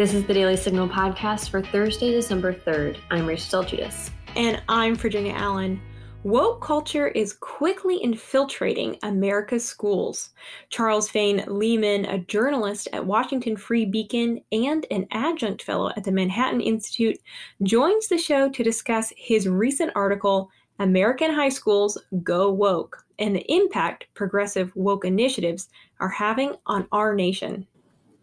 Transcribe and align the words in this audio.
This 0.00 0.14
is 0.14 0.24
the 0.24 0.32
Daily 0.32 0.56
Signal 0.56 0.88
podcast 0.88 1.50
for 1.50 1.60
Thursday, 1.60 2.10
December 2.12 2.54
3rd. 2.54 2.96
I'm 3.10 3.26
Rachel 3.26 3.62
Guidice. 3.62 4.10
And 4.34 4.62
I'm 4.66 4.94
Virginia 4.94 5.34
Allen. 5.34 5.78
Woke 6.22 6.62
culture 6.62 7.08
is 7.08 7.34
quickly 7.34 8.02
infiltrating 8.02 8.96
America's 9.02 9.62
schools. 9.62 10.30
Charles 10.70 11.10
Fain 11.10 11.44
Lehman, 11.46 12.06
a 12.06 12.18
journalist 12.20 12.88
at 12.94 13.04
Washington 13.04 13.58
Free 13.58 13.84
Beacon 13.84 14.40
and 14.52 14.86
an 14.90 15.06
adjunct 15.10 15.64
fellow 15.64 15.90
at 15.94 16.04
the 16.04 16.12
Manhattan 16.12 16.62
Institute, 16.62 17.18
joins 17.62 18.08
the 18.08 18.16
show 18.16 18.48
to 18.48 18.64
discuss 18.64 19.12
his 19.18 19.46
recent 19.46 19.92
article, 19.94 20.50
American 20.78 21.30
High 21.30 21.50
Schools 21.50 21.98
Go 22.22 22.50
Woke, 22.50 23.04
and 23.18 23.36
the 23.36 23.44
impact 23.52 24.06
progressive 24.14 24.74
woke 24.74 25.04
initiatives 25.04 25.68
are 26.00 26.08
having 26.08 26.54
on 26.64 26.88
our 26.90 27.14
nation. 27.14 27.66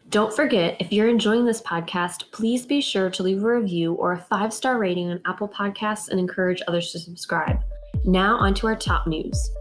Don't 0.10 0.34
forget, 0.34 0.78
if 0.80 0.94
you're 0.94 1.10
enjoying 1.10 1.44
this 1.44 1.62
podcast, 1.62 2.32
please 2.32 2.66
be 2.66 2.80
sure 2.80 3.10
to 3.10 3.24
leave 3.24 3.44
a 3.44 3.48
review 3.48 3.94
or 3.96 4.14
a 4.14 4.18
five 4.18 4.54
star 4.54 4.80
rating 4.80 5.12
on 5.12 5.20
Apple 5.26 5.50
Podcasts 5.50 6.08
and 6.08 6.18
encourage 6.18 6.62
others 6.66 6.94
to 6.94 7.00
subscribe. 7.00 7.60
Now, 8.06 8.38
on 8.38 8.54
to 8.56 8.68
our 8.68 8.76
top 8.78 9.06
news. 9.06 9.52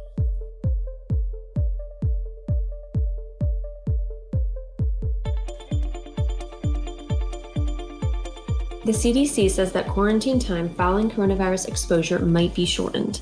The 8.84 8.92
CDC 8.92 9.50
says 9.50 9.72
that 9.72 9.88
quarantine 9.88 10.38
time 10.38 10.69
following 10.69 11.10
coronavirus 11.10 11.66
exposure 11.66 12.20
might 12.20 12.55
be 12.55 12.64
shortened. 12.64 13.20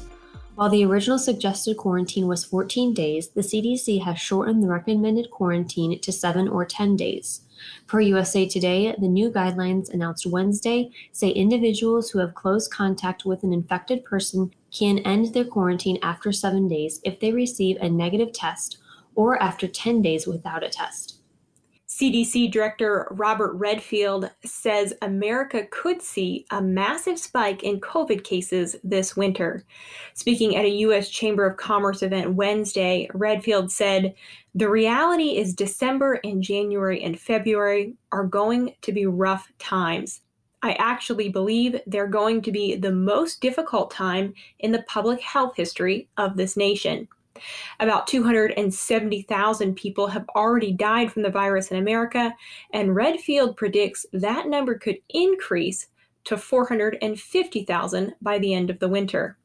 While 0.56 0.70
the 0.70 0.84
original 0.84 1.18
suggested 1.18 1.76
quarantine 1.76 2.28
was 2.28 2.44
14 2.44 2.94
days, 2.94 3.28
the 3.30 3.40
CDC 3.40 4.04
has 4.04 4.20
shortened 4.20 4.62
the 4.62 4.68
recommended 4.68 5.28
quarantine 5.32 5.98
to 5.98 6.12
7 6.12 6.46
or 6.46 6.64
10 6.64 6.94
days. 6.94 7.40
Per 7.88 8.00
USA 8.00 8.46
Today, 8.46 8.94
the 8.96 9.08
new 9.08 9.30
guidelines 9.30 9.92
announced 9.92 10.26
Wednesday 10.26 10.92
say 11.10 11.30
individuals 11.30 12.10
who 12.10 12.20
have 12.20 12.36
close 12.36 12.68
contact 12.68 13.24
with 13.24 13.42
an 13.42 13.52
infected 13.52 14.04
person 14.04 14.52
can 14.70 15.00
end 15.00 15.34
their 15.34 15.44
quarantine 15.44 15.98
after 16.02 16.30
7 16.30 16.68
days 16.68 17.00
if 17.02 17.18
they 17.18 17.32
receive 17.32 17.76
a 17.80 17.88
negative 17.88 18.32
test 18.32 18.78
or 19.16 19.42
after 19.42 19.66
10 19.66 20.02
days 20.02 20.24
without 20.24 20.62
a 20.62 20.68
test. 20.68 21.18
CDC 21.96 22.50
Director 22.50 23.06
Robert 23.12 23.52
Redfield 23.52 24.28
says 24.44 24.94
America 25.00 25.64
could 25.70 26.02
see 26.02 26.44
a 26.50 26.60
massive 26.60 27.20
spike 27.20 27.62
in 27.62 27.80
COVID 27.80 28.24
cases 28.24 28.74
this 28.82 29.16
winter. 29.16 29.62
Speaking 30.14 30.56
at 30.56 30.64
a 30.64 30.76
U.S. 30.80 31.08
Chamber 31.08 31.46
of 31.46 31.56
Commerce 31.56 32.02
event 32.02 32.34
Wednesday, 32.34 33.08
Redfield 33.14 33.70
said, 33.70 34.12
The 34.56 34.68
reality 34.68 35.36
is 35.36 35.54
December 35.54 36.18
and 36.24 36.42
January 36.42 37.00
and 37.00 37.16
February 37.16 37.94
are 38.10 38.24
going 38.24 38.74
to 38.82 38.90
be 38.90 39.06
rough 39.06 39.52
times. 39.60 40.20
I 40.64 40.72
actually 40.80 41.28
believe 41.28 41.80
they're 41.86 42.08
going 42.08 42.42
to 42.42 42.50
be 42.50 42.74
the 42.74 42.90
most 42.90 43.40
difficult 43.40 43.92
time 43.92 44.34
in 44.58 44.72
the 44.72 44.82
public 44.88 45.20
health 45.20 45.54
history 45.54 46.08
of 46.16 46.36
this 46.36 46.56
nation. 46.56 47.06
About 47.80 48.06
270,000 48.06 49.74
people 49.74 50.06
have 50.08 50.28
already 50.36 50.72
died 50.72 51.12
from 51.12 51.22
the 51.22 51.30
virus 51.30 51.70
in 51.70 51.78
America, 51.78 52.34
and 52.72 52.94
Redfield 52.94 53.56
predicts 53.56 54.06
that 54.12 54.46
number 54.46 54.76
could 54.76 54.98
increase 55.08 55.88
to 56.24 56.36
450,000 56.36 58.14
by 58.22 58.38
the 58.38 58.54
end 58.54 58.70
of 58.70 58.78
the 58.78 58.88
winter. 58.88 59.36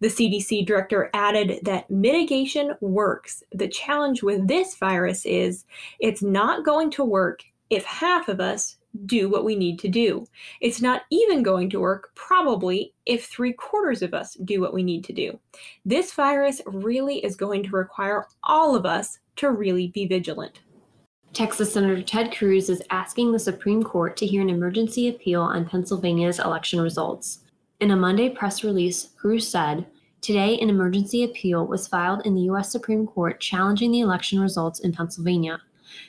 The 0.00 0.08
CDC 0.08 0.66
director 0.66 1.10
added 1.14 1.60
that 1.62 1.88
mitigation 1.90 2.74
works. 2.80 3.42
The 3.52 3.68
challenge 3.68 4.22
with 4.22 4.48
this 4.48 4.76
virus 4.76 5.24
is 5.24 5.64
it's 6.00 6.22
not 6.22 6.64
going 6.64 6.90
to 6.92 7.04
work 7.04 7.44
if 7.70 7.84
half 7.84 8.28
of 8.28 8.40
us 8.40 8.76
do 9.06 9.28
what 9.28 9.44
we 9.44 9.54
need 9.54 9.78
to 9.80 9.88
do. 9.88 10.26
It's 10.60 10.82
not 10.82 11.02
even 11.10 11.42
going 11.42 11.70
to 11.70 11.80
work, 11.80 12.10
probably, 12.14 12.92
if 13.06 13.26
three 13.26 13.52
quarters 13.52 14.02
of 14.02 14.14
us 14.14 14.34
do 14.44 14.60
what 14.60 14.74
we 14.74 14.82
need 14.82 15.04
to 15.04 15.12
do. 15.12 15.38
This 15.84 16.12
virus 16.12 16.60
really 16.66 17.24
is 17.24 17.36
going 17.36 17.62
to 17.64 17.76
require 17.76 18.26
all 18.44 18.76
of 18.76 18.86
us 18.86 19.18
to 19.36 19.50
really 19.50 19.88
be 19.88 20.06
vigilant. 20.06 20.60
Texas 21.32 21.72
Senator 21.72 22.02
Ted 22.02 22.36
Cruz 22.36 22.68
is 22.68 22.82
asking 22.90 23.32
the 23.32 23.38
Supreme 23.38 23.82
Court 23.82 24.18
to 24.18 24.26
hear 24.26 24.42
an 24.42 24.50
emergency 24.50 25.08
appeal 25.08 25.40
on 25.40 25.64
Pennsylvania's 25.64 26.38
election 26.38 26.80
results. 26.80 27.38
In 27.80 27.90
a 27.90 27.96
Monday 27.96 28.28
press 28.28 28.62
release, 28.62 29.08
Cruz 29.16 29.48
said, 29.48 29.86
Today, 30.20 30.56
an 30.60 30.70
emergency 30.70 31.24
appeal 31.24 31.66
was 31.66 31.88
filed 31.88 32.24
in 32.26 32.34
the 32.34 32.42
U.S. 32.42 32.70
Supreme 32.70 33.08
Court 33.08 33.40
challenging 33.40 33.90
the 33.90 34.00
election 34.00 34.38
results 34.38 34.78
in 34.78 34.92
Pennsylvania. 34.92 35.60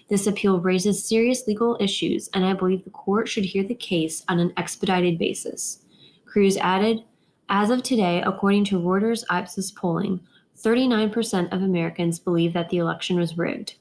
This 0.10 0.28
appeal 0.28 0.60
raises 0.60 1.08
serious 1.08 1.48
legal 1.48 1.78
issues, 1.80 2.30
and 2.34 2.46
I 2.46 2.54
believe 2.54 2.84
the 2.84 2.90
court 2.90 3.28
should 3.28 3.46
hear 3.46 3.64
the 3.64 3.76
case 3.76 4.24
on 4.28 4.40
an 4.40 4.54
expedited 4.58 5.18
basis. 5.18 5.84
Cruz 6.26 6.58
added, 6.58 7.04
As 7.50 7.70
of 7.70 7.84
today, 7.84 8.22
according 8.26 8.66
to 8.66 8.80
Reuters 8.80 9.24
Ipsos 9.32 9.72
polling, 9.72 10.20
39% 10.58 11.52
of 11.52 11.62
Americans 11.62 12.20
believe 12.20 12.54
that 12.54 12.70
the 12.70 12.78
election 12.78 13.20
was 13.20 13.38
rigged. 13.38 13.76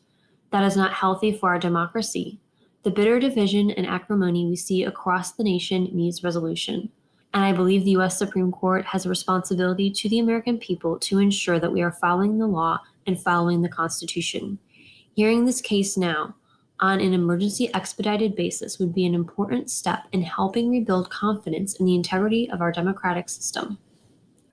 That 0.50 0.64
is 0.64 0.76
not 0.76 0.92
healthy 0.92 1.32
for 1.32 1.50
our 1.50 1.58
democracy. 1.58 2.40
The 2.82 2.90
bitter 2.90 3.20
division 3.20 3.70
and 3.70 3.86
acrimony 3.86 4.46
we 4.46 4.56
see 4.56 4.82
across 4.82 5.32
the 5.32 5.44
nation 5.44 5.88
needs 5.92 6.24
resolution. 6.24 6.90
And 7.32 7.44
I 7.44 7.52
believe 7.52 7.84
the 7.84 7.92
U.S. 7.92 8.18
Supreme 8.18 8.52
Court 8.52 8.84
has 8.86 9.06
a 9.06 9.08
responsibility 9.08 9.90
to 9.90 10.08
the 10.08 10.18
American 10.18 10.58
people 10.58 10.98
to 10.98 11.18
ensure 11.18 11.58
that 11.58 11.72
we 11.72 11.80
are 11.80 11.92
following 11.92 12.38
the 12.38 12.46
law 12.46 12.80
and 13.06 13.18
following 13.18 13.62
the 13.62 13.68
Constitution. 13.68 14.58
Hearing 15.14 15.44
this 15.44 15.60
case 15.60 15.98
now 15.98 16.36
on 16.80 16.98
an 17.00 17.12
emergency 17.12 17.72
expedited 17.74 18.34
basis 18.34 18.78
would 18.78 18.94
be 18.94 19.04
an 19.04 19.14
important 19.14 19.70
step 19.70 20.04
in 20.12 20.22
helping 20.22 20.70
rebuild 20.70 21.10
confidence 21.10 21.74
in 21.74 21.84
the 21.84 21.94
integrity 21.94 22.50
of 22.50 22.62
our 22.62 22.72
democratic 22.72 23.28
system. 23.28 23.78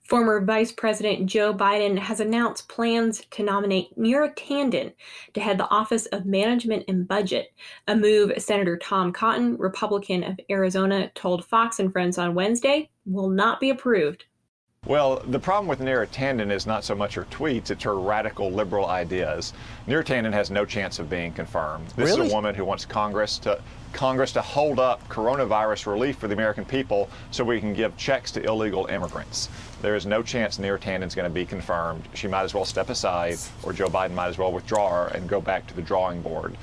Former 0.04 0.44
Vice 0.44 0.72
President 0.72 1.28
Joe 1.28 1.54
Biden 1.54 1.98
has 1.98 2.20
announced 2.20 2.68
plans 2.68 3.24
to 3.32 3.44
nominate 3.44 3.96
Neera 3.98 4.36
Tanden 4.36 4.92
to 5.34 5.40
head 5.40 5.58
the 5.58 5.70
Office 5.70 6.08
of 6.08 6.26
Management 6.26 6.84
and 6.88 7.08
Budget, 7.08 7.54
a 7.88 7.96
move 7.96 8.34
Senator 8.40 8.76
Tom 8.76 9.14
Cotton, 9.14 9.56
Republican 9.58 10.24
of 10.24 10.40
Arizona, 10.50 11.10
told 11.16 11.46
Fox 11.46 11.80
and 11.80 11.92
Friends 11.92 12.18
on 12.18 12.36
Wednesday 12.36 12.90
will 13.06 13.30
not 13.30 13.60
be 13.60 13.70
approved. 13.70 14.26
Well, 14.90 15.22
the 15.28 15.38
problem 15.38 15.68
with 15.68 15.82
Neera 15.82 16.08
Tanden 16.08 16.52
is 16.52 16.66
not 16.66 16.84
so 16.84 16.96
much 16.96 17.14
her 17.14 17.26
tweets, 17.26 17.70
it's 17.70 17.84
her 17.84 18.00
radical 18.00 18.50
liberal 18.50 18.88
ideas. 18.88 19.54
Neera 19.88 20.04
Tanden 20.04 20.34
has 20.34 20.50
no 20.50 20.66
chance 20.66 20.98
of 20.98 21.08
being 21.08 21.32
confirmed. 21.32 21.90
This 21.90 22.10
really? 22.10 22.26
is 22.26 22.32
a 22.32 22.36
woman 22.36 22.56
who 22.56 22.66
wants 22.66 22.86
Congress 22.86 23.38
to 23.40 23.62
Congress 23.94 24.32
to 24.32 24.42
hold 24.42 24.80
up 24.80 25.08
coronavirus 25.08 25.86
relief 25.86 26.18
for 26.18 26.28
the 26.28 26.34
American 26.34 26.66
people 26.66 27.08
so 27.30 27.44
we 27.44 27.60
can 27.60 27.76
give 27.76 27.96
checks 27.98 28.32
to 28.32 28.44
illegal 28.44 28.88
immigrants. 28.88 29.50
There 29.84 29.96
is 29.96 30.08
no 30.08 30.24
chance 30.24 30.58
Neera 30.58 30.80
Tanden's 30.80 31.14
going 31.14 31.30
to 31.30 31.34
be 31.34 31.46
confirmed. 31.46 32.08
She 32.16 32.28
might 32.28 32.44
as 32.44 32.56
well 32.56 32.66
step 32.66 32.90
aside, 32.90 33.38
or 33.62 33.74
Joe 33.74 33.90
Biden 33.90 34.16
might 34.16 34.30
as 34.30 34.40
well 34.40 34.52
withdraw 34.52 34.90
her 34.90 35.08
and 35.10 35.30
go 35.30 35.40
back 35.40 35.68
to 35.68 35.76
the 35.76 35.84
drawing 35.84 36.24
board. 36.24 36.58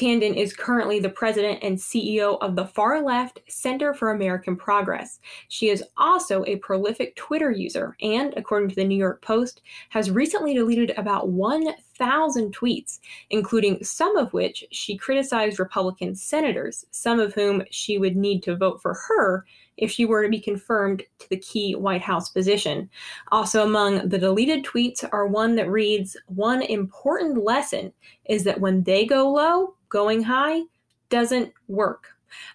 Tanden 0.00 0.34
is 0.34 0.54
currently 0.54 0.98
the 0.98 1.10
president 1.10 1.58
and 1.60 1.76
CEO 1.76 2.38
of 2.40 2.56
the 2.56 2.64
far 2.64 3.02
left 3.02 3.40
Center 3.48 3.92
for 3.92 4.12
American 4.12 4.56
Progress. 4.56 5.20
She 5.48 5.68
is 5.68 5.84
also 5.98 6.42
a 6.46 6.56
prolific 6.56 7.14
Twitter 7.16 7.50
user 7.50 7.98
and, 8.00 8.32
according 8.34 8.70
to 8.70 8.74
the 8.76 8.86
New 8.86 8.96
York 8.96 9.20
Post, 9.20 9.60
has 9.90 10.10
recently 10.10 10.54
deleted 10.54 10.94
about 10.96 11.28
1,000 11.28 12.56
tweets, 12.56 13.00
including 13.28 13.84
some 13.84 14.16
of 14.16 14.32
which 14.32 14.64
she 14.70 14.96
criticized 14.96 15.58
Republican 15.58 16.14
senators, 16.14 16.86
some 16.90 17.20
of 17.20 17.34
whom 17.34 17.62
she 17.70 17.98
would 17.98 18.16
need 18.16 18.42
to 18.44 18.56
vote 18.56 18.80
for 18.80 18.94
her 18.94 19.44
if 19.76 19.90
she 19.90 20.06
were 20.06 20.22
to 20.22 20.30
be 20.30 20.40
confirmed 20.40 21.02
to 21.18 21.28
the 21.28 21.36
key 21.36 21.74
White 21.74 22.00
House 22.00 22.30
position. 22.30 22.88
Also, 23.32 23.66
among 23.66 24.08
the 24.08 24.18
deleted 24.18 24.64
tweets 24.64 25.06
are 25.12 25.26
one 25.26 25.56
that 25.56 25.70
reads 25.70 26.16
One 26.28 26.62
important 26.62 27.44
lesson 27.44 27.92
is 28.24 28.44
that 28.44 28.60
when 28.60 28.82
they 28.84 29.04
go 29.04 29.30
low, 29.30 29.74
going 29.90 30.22
high 30.22 30.62
doesn't 31.10 31.52
work. 31.68 32.06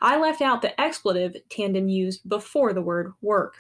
I 0.02 0.18
left 0.18 0.42
out 0.42 0.62
the 0.62 0.80
expletive 0.80 1.36
Tanden 1.50 1.92
used 1.92 2.28
before 2.28 2.74
the 2.74 2.82
word 2.82 3.14
work. 3.22 3.58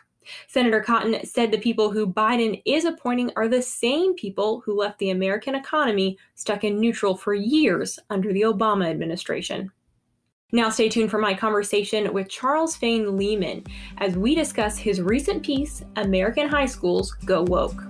Senator 0.48 0.82
Cotton 0.82 1.24
said 1.24 1.52
the 1.52 1.60
people 1.60 1.92
who 1.92 2.12
Biden 2.12 2.62
is 2.66 2.86
appointing 2.86 3.32
are 3.36 3.48
the 3.48 3.62
same 3.62 4.16
people 4.16 4.62
who 4.62 4.76
left 4.76 4.98
the 4.98 5.12
American 5.12 5.54
economy 5.54 6.18
stuck 6.34 6.64
in 6.64 6.80
neutral 6.80 7.16
for 7.16 7.34
years 7.34 8.00
under 8.10 8.34
the 8.34 8.42
Obama 8.42 8.90
administration. 8.90 9.72
Now, 10.52 10.70
stay 10.70 10.90
tuned 10.90 11.12
for 11.12 11.20
my 11.20 11.34
conversation 11.34 12.14
with 12.14 12.30
Charles 12.30 12.76
Fain 12.76 13.18
Lehman 13.18 13.66
as 13.98 14.16
we 14.16 14.36
discuss 14.36 14.78
his 14.78 15.02
recent 15.02 15.44
piece, 15.44 15.84
American 15.98 16.48
High 16.48 16.68
Schools 16.68 17.12
Go 17.26 17.44
Woke. 17.44 17.84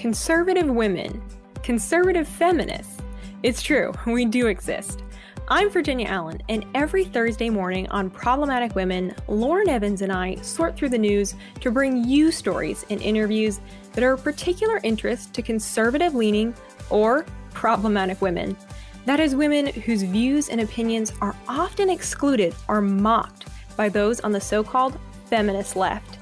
Conservative 0.00 0.66
women, 0.66 1.22
conservative 1.62 2.26
feminists. 2.26 3.02
It's 3.42 3.60
true, 3.60 3.92
we 4.06 4.24
do 4.24 4.46
exist. 4.46 5.02
I'm 5.48 5.68
Virginia 5.68 6.06
Allen, 6.06 6.40
and 6.48 6.64
every 6.74 7.04
Thursday 7.04 7.50
morning 7.50 7.86
on 7.90 8.08
Problematic 8.08 8.74
Women, 8.74 9.14
Lauren 9.28 9.68
Evans 9.68 10.00
and 10.00 10.10
I 10.10 10.36
sort 10.36 10.74
through 10.74 10.88
the 10.88 10.96
news 10.96 11.34
to 11.60 11.70
bring 11.70 12.02
you 12.02 12.32
stories 12.32 12.86
and 12.88 13.02
interviews 13.02 13.60
that 13.92 14.02
are 14.02 14.14
of 14.14 14.24
particular 14.24 14.80
interest 14.84 15.34
to 15.34 15.42
conservative 15.42 16.14
leaning 16.14 16.54
or 16.88 17.26
problematic 17.52 18.22
women. 18.22 18.56
That 19.04 19.20
is, 19.20 19.34
women 19.34 19.66
whose 19.66 20.02
views 20.02 20.48
and 20.48 20.62
opinions 20.62 21.12
are 21.20 21.36
often 21.46 21.90
excluded 21.90 22.54
or 22.68 22.80
mocked 22.80 23.48
by 23.76 23.90
those 23.90 24.20
on 24.20 24.32
the 24.32 24.40
so 24.40 24.64
called 24.64 24.98
feminist 25.26 25.76
left. 25.76 26.19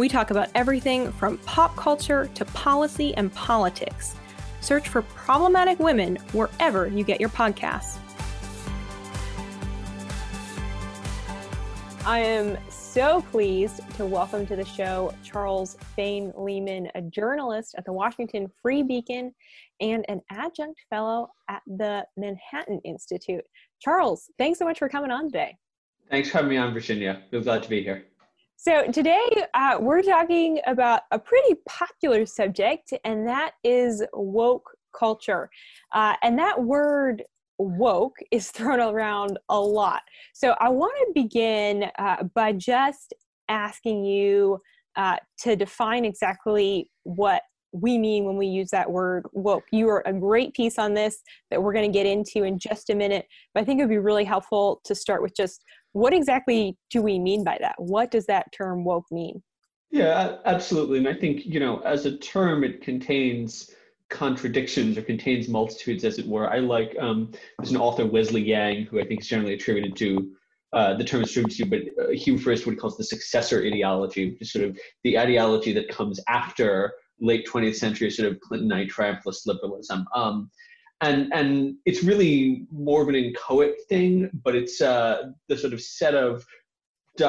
We 0.00 0.08
talk 0.08 0.30
about 0.30 0.48
everything 0.54 1.12
from 1.12 1.36
pop 1.44 1.76
culture 1.76 2.30
to 2.34 2.46
policy 2.46 3.14
and 3.16 3.30
politics. 3.34 4.16
Search 4.62 4.88
for 4.88 5.02
Problematic 5.02 5.78
Women 5.78 6.16
wherever 6.32 6.88
you 6.88 7.04
get 7.04 7.20
your 7.20 7.28
podcasts. 7.28 7.98
I 12.06 12.20
am 12.20 12.56
so 12.70 13.20
pleased 13.30 13.82
to 13.98 14.06
welcome 14.06 14.46
to 14.46 14.56
the 14.56 14.64
show 14.64 15.12
Charles 15.22 15.76
Fain 15.94 16.32
Lehman, 16.34 16.88
a 16.94 17.02
journalist 17.02 17.74
at 17.76 17.84
the 17.84 17.92
Washington 17.92 18.50
Free 18.62 18.82
Beacon 18.82 19.34
and 19.82 20.06
an 20.08 20.22
adjunct 20.30 20.80
fellow 20.88 21.28
at 21.50 21.60
the 21.66 22.06
Manhattan 22.16 22.80
Institute. 22.86 23.44
Charles, 23.82 24.30
thanks 24.38 24.58
so 24.58 24.64
much 24.64 24.78
for 24.78 24.88
coming 24.88 25.10
on 25.10 25.26
today. 25.26 25.58
Thanks 26.08 26.30
for 26.30 26.38
having 26.38 26.52
me 26.52 26.56
on, 26.56 26.72
Virginia. 26.72 27.20
We're 27.30 27.42
glad 27.42 27.62
to 27.64 27.68
be 27.68 27.82
here. 27.82 28.06
So, 28.62 28.84
today 28.92 29.26
uh, 29.54 29.78
we're 29.80 30.02
talking 30.02 30.60
about 30.66 31.04
a 31.12 31.18
pretty 31.18 31.54
popular 31.66 32.26
subject, 32.26 32.92
and 33.06 33.26
that 33.26 33.52
is 33.64 34.04
woke 34.12 34.70
culture. 34.94 35.48
Uh, 35.94 36.14
and 36.22 36.38
that 36.38 36.62
word 36.62 37.22
woke 37.56 38.16
is 38.30 38.50
thrown 38.50 38.80
around 38.80 39.38
a 39.48 39.58
lot. 39.58 40.02
So 40.34 40.54
I 40.60 40.68
want 40.68 40.92
to 40.98 41.22
begin 41.22 41.86
uh, 41.98 42.24
by 42.34 42.52
just 42.52 43.14
asking 43.48 44.04
you 44.04 44.58
uh, 44.94 45.16
to 45.38 45.56
define 45.56 46.04
exactly 46.04 46.90
what 47.04 47.40
we 47.72 47.96
mean 47.96 48.24
when 48.24 48.36
we 48.36 48.46
use 48.46 48.68
that 48.72 48.90
word 48.90 49.26
woke. 49.32 49.64
You 49.72 49.88
wrote 49.88 50.02
a 50.04 50.12
great 50.12 50.52
piece 50.52 50.78
on 50.78 50.92
this 50.92 51.22
that 51.50 51.62
we're 51.62 51.72
going 51.72 51.90
to 51.90 51.98
get 51.98 52.04
into 52.04 52.42
in 52.42 52.58
just 52.58 52.90
a 52.90 52.94
minute, 52.94 53.26
but 53.54 53.62
I 53.62 53.64
think 53.64 53.80
it 53.80 53.84
would 53.84 53.90
be 53.90 53.98
really 53.98 54.24
helpful 54.24 54.80
to 54.84 54.94
start 54.94 55.22
with 55.22 55.34
just 55.34 55.64
what 55.92 56.12
exactly 56.12 56.76
do 56.90 57.02
we 57.02 57.18
mean 57.18 57.44
by 57.44 57.58
that? 57.60 57.74
What 57.78 58.10
does 58.10 58.26
that 58.26 58.52
term 58.52 58.84
woke 58.84 59.06
mean? 59.10 59.42
Yeah, 59.90 60.36
absolutely. 60.44 60.98
And 60.98 61.08
I 61.08 61.14
think, 61.14 61.44
you 61.44 61.58
know, 61.58 61.80
as 61.80 62.06
a 62.06 62.16
term, 62.16 62.62
it 62.62 62.80
contains 62.80 63.70
contradictions 64.08 64.98
or 64.98 65.02
contains 65.02 65.48
multitudes, 65.48 66.04
as 66.04 66.18
it 66.18 66.26
were. 66.26 66.48
I 66.48 66.58
like 66.58 66.96
um, 67.00 67.32
there's 67.58 67.70
an 67.70 67.76
author 67.76 68.06
Wesley 68.06 68.42
Yang 68.42 68.86
who 68.86 69.00
I 69.00 69.04
think 69.04 69.20
is 69.20 69.28
generally 69.28 69.54
attributed 69.54 69.96
to 69.96 70.32
uh, 70.72 70.94
the 70.94 71.04
term 71.04 71.22
attributed 71.22 71.58
to, 71.58 71.66
but 71.66 72.04
uh, 72.04 72.32
refers 72.32 72.60
to 72.60 72.68
what 72.68 72.74
he 72.74 72.76
calls 72.76 72.96
the 72.96 73.04
successor 73.04 73.64
ideology, 73.64 74.30
which 74.30 74.42
is 74.42 74.52
sort 74.52 74.64
of 74.64 74.78
the 75.02 75.18
ideology 75.18 75.72
that 75.72 75.88
comes 75.88 76.20
after 76.28 76.92
late 77.20 77.46
20th 77.46 77.76
century 77.76 78.10
sort 78.10 78.30
of 78.30 78.38
Clintonite 78.40 78.90
triumphalist 78.90 79.46
liberalism. 79.46 80.06
Um, 80.14 80.50
and 81.00 81.32
and 81.32 81.76
it's 81.86 82.02
really 82.02 82.66
more 82.70 83.02
of 83.02 83.08
an 83.08 83.14
inchoate 83.14 83.76
thing, 83.88 84.30
but 84.44 84.54
it's 84.54 84.80
uh, 84.80 85.30
the 85.48 85.56
sort 85.56 85.72
of 85.72 85.80
set 85.80 86.14
of 86.14 86.44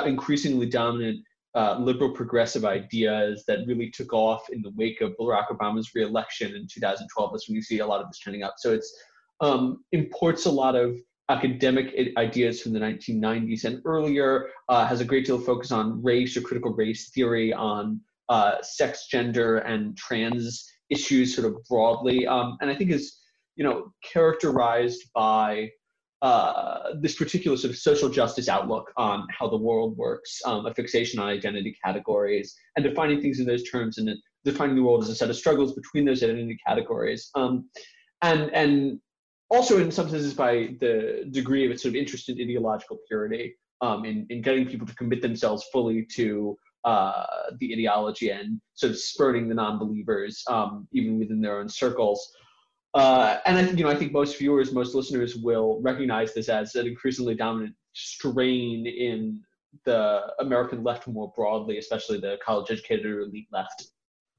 increasingly 0.05 0.67
dominant 0.67 1.19
uh, 1.55 1.77
liberal 1.79 2.11
progressive 2.11 2.63
ideas 2.63 3.43
that 3.47 3.59
really 3.67 3.89
took 3.91 4.13
off 4.13 4.49
in 4.49 4.61
the 4.61 4.71
wake 4.75 5.01
of 5.01 5.13
Barack 5.19 5.47
Obama's 5.47 5.93
reelection 5.93 6.55
in 6.55 6.67
2012. 6.71 7.31
That's 7.31 7.49
when 7.49 7.55
you 7.55 7.61
see 7.61 7.79
a 7.79 7.85
lot 7.85 8.01
of 8.01 8.07
this 8.07 8.19
turning 8.19 8.43
up. 8.43 8.55
So 8.57 8.73
it's 8.73 8.93
um, 9.41 9.83
imports 9.91 10.45
a 10.45 10.51
lot 10.51 10.75
of 10.75 10.95
academic 11.29 11.93
ideas 12.17 12.61
from 12.61 12.73
the 12.73 12.79
1990s 12.79 13.65
and 13.65 13.81
earlier, 13.85 14.49
uh, 14.69 14.85
has 14.85 15.01
a 15.01 15.05
great 15.05 15.25
deal 15.25 15.37
of 15.37 15.45
focus 15.45 15.71
on 15.71 16.01
race 16.03 16.35
or 16.35 16.41
critical 16.41 16.73
race 16.73 17.09
theory, 17.09 17.53
on 17.53 18.01
uh, 18.29 18.61
sex, 18.61 19.07
gender, 19.07 19.59
and 19.59 19.97
trans 19.97 20.69
issues 20.89 21.35
sort 21.35 21.47
of 21.47 21.63
broadly, 21.69 22.27
um, 22.27 22.57
and 22.61 22.69
I 22.69 22.75
think 22.75 22.91
is 22.91 23.20
you 23.55 23.63
know 23.63 23.91
characterized 24.13 25.09
by 25.13 25.69
uh, 26.21 26.93
this 26.99 27.15
particular 27.15 27.57
sort 27.57 27.71
of 27.71 27.77
social 27.77 28.07
justice 28.07 28.47
outlook 28.47 28.91
on 28.95 29.25
how 29.37 29.49
the 29.49 29.57
world 29.57 29.97
works, 29.97 30.39
um, 30.45 30.65
a 30.67 30.73
fixation 30.73 31.19
on 31.19 31.27
identity 31.27 31.75
categories, 31.83 32.55
and 32.75 32.85
defining 32.85 33.19
things 33.19 33.39
in 33.39 33.45
those 33.45 33.67
terms, 33.69 33.97
and 33.97 34.09
defining 34.45 34.75
the 34.75 34.83
world 34.83 35.01
as 35.01 35.09
a 35.09 35.15
set 35.15 35.29
of 35.29 35.35
struggles 35.35 35.73
between 35.73 36.05
those 36.05 36.21
identity 36.23 36.57
categories, 36.67 37.29
um, 37.35 37.67
and 38.21 38.53
and 38.53 38.99
also 39.49 39.79
in 39.79 39.91
some 39.91 40.09
senses 40.09 40.33
by 40.33 40.75
the 40.79 41.25
degree 41.31 41.65
of 41.65 41.71
its 41.71 41.81
sort 41.81 41.91
of 41.91 41.95
interest 41.95 42.29
in 42.29 42.39
ideological 42.39 42.99
purity, 43.07 43.55
um, 43.81 44.05
in 44.05 44.27
in 44.29 44.41
getting 44.41 44.67
people 44.67 44.85
to 44.85 44.95
commit 44.95 45.23
themselves 45.23 45.65
fully 45.71 46.05
to 46.05 46.55
uh, 46.83 47.25
the 47.59 47.73
ideology 47.73 48.29
and 48.29 48.61
sort 48.75 48.91
of 48.91 48.97
spurning 48.97 49.47
the 49.47 49.55
non-believers, 49.55 50.43
um, 50.47 50.87
even 50.93 51.19
within 51.19 51.41
their 51.41 51.59
own 51.59 51.69
circles. 51.69 52.31
Uh, 52.93 53.37
and 53.45 53.57
I, 53.57 53.61
you 53.71 53.83
know, 53.83 53.89
I 53.89 53.95
think 53.95 54.11
most 54.11 54.37
viewers, 54.37 54.73
most 54.73 54.93
listeners 54.93 55.35
will 55.35 55.79
recognize 55.81 56.33
this 56.33 56.49
as 56.49 56.75
an 56.75 56.87
increasingly 56.87 57.35
dominant 57.35 57.73
strain 57.93 58.85
in 58.85 59.41
the 59.85 60.21
American 60.39 60.83
left 60.83 61.07
more 61.07 61.31
broadly, 61.35 61.77
especially 61.77 62.19
the 62.19 62.37
college-educated 62.43 63.05
elite 63.05 63.47
left. 63.51 63.87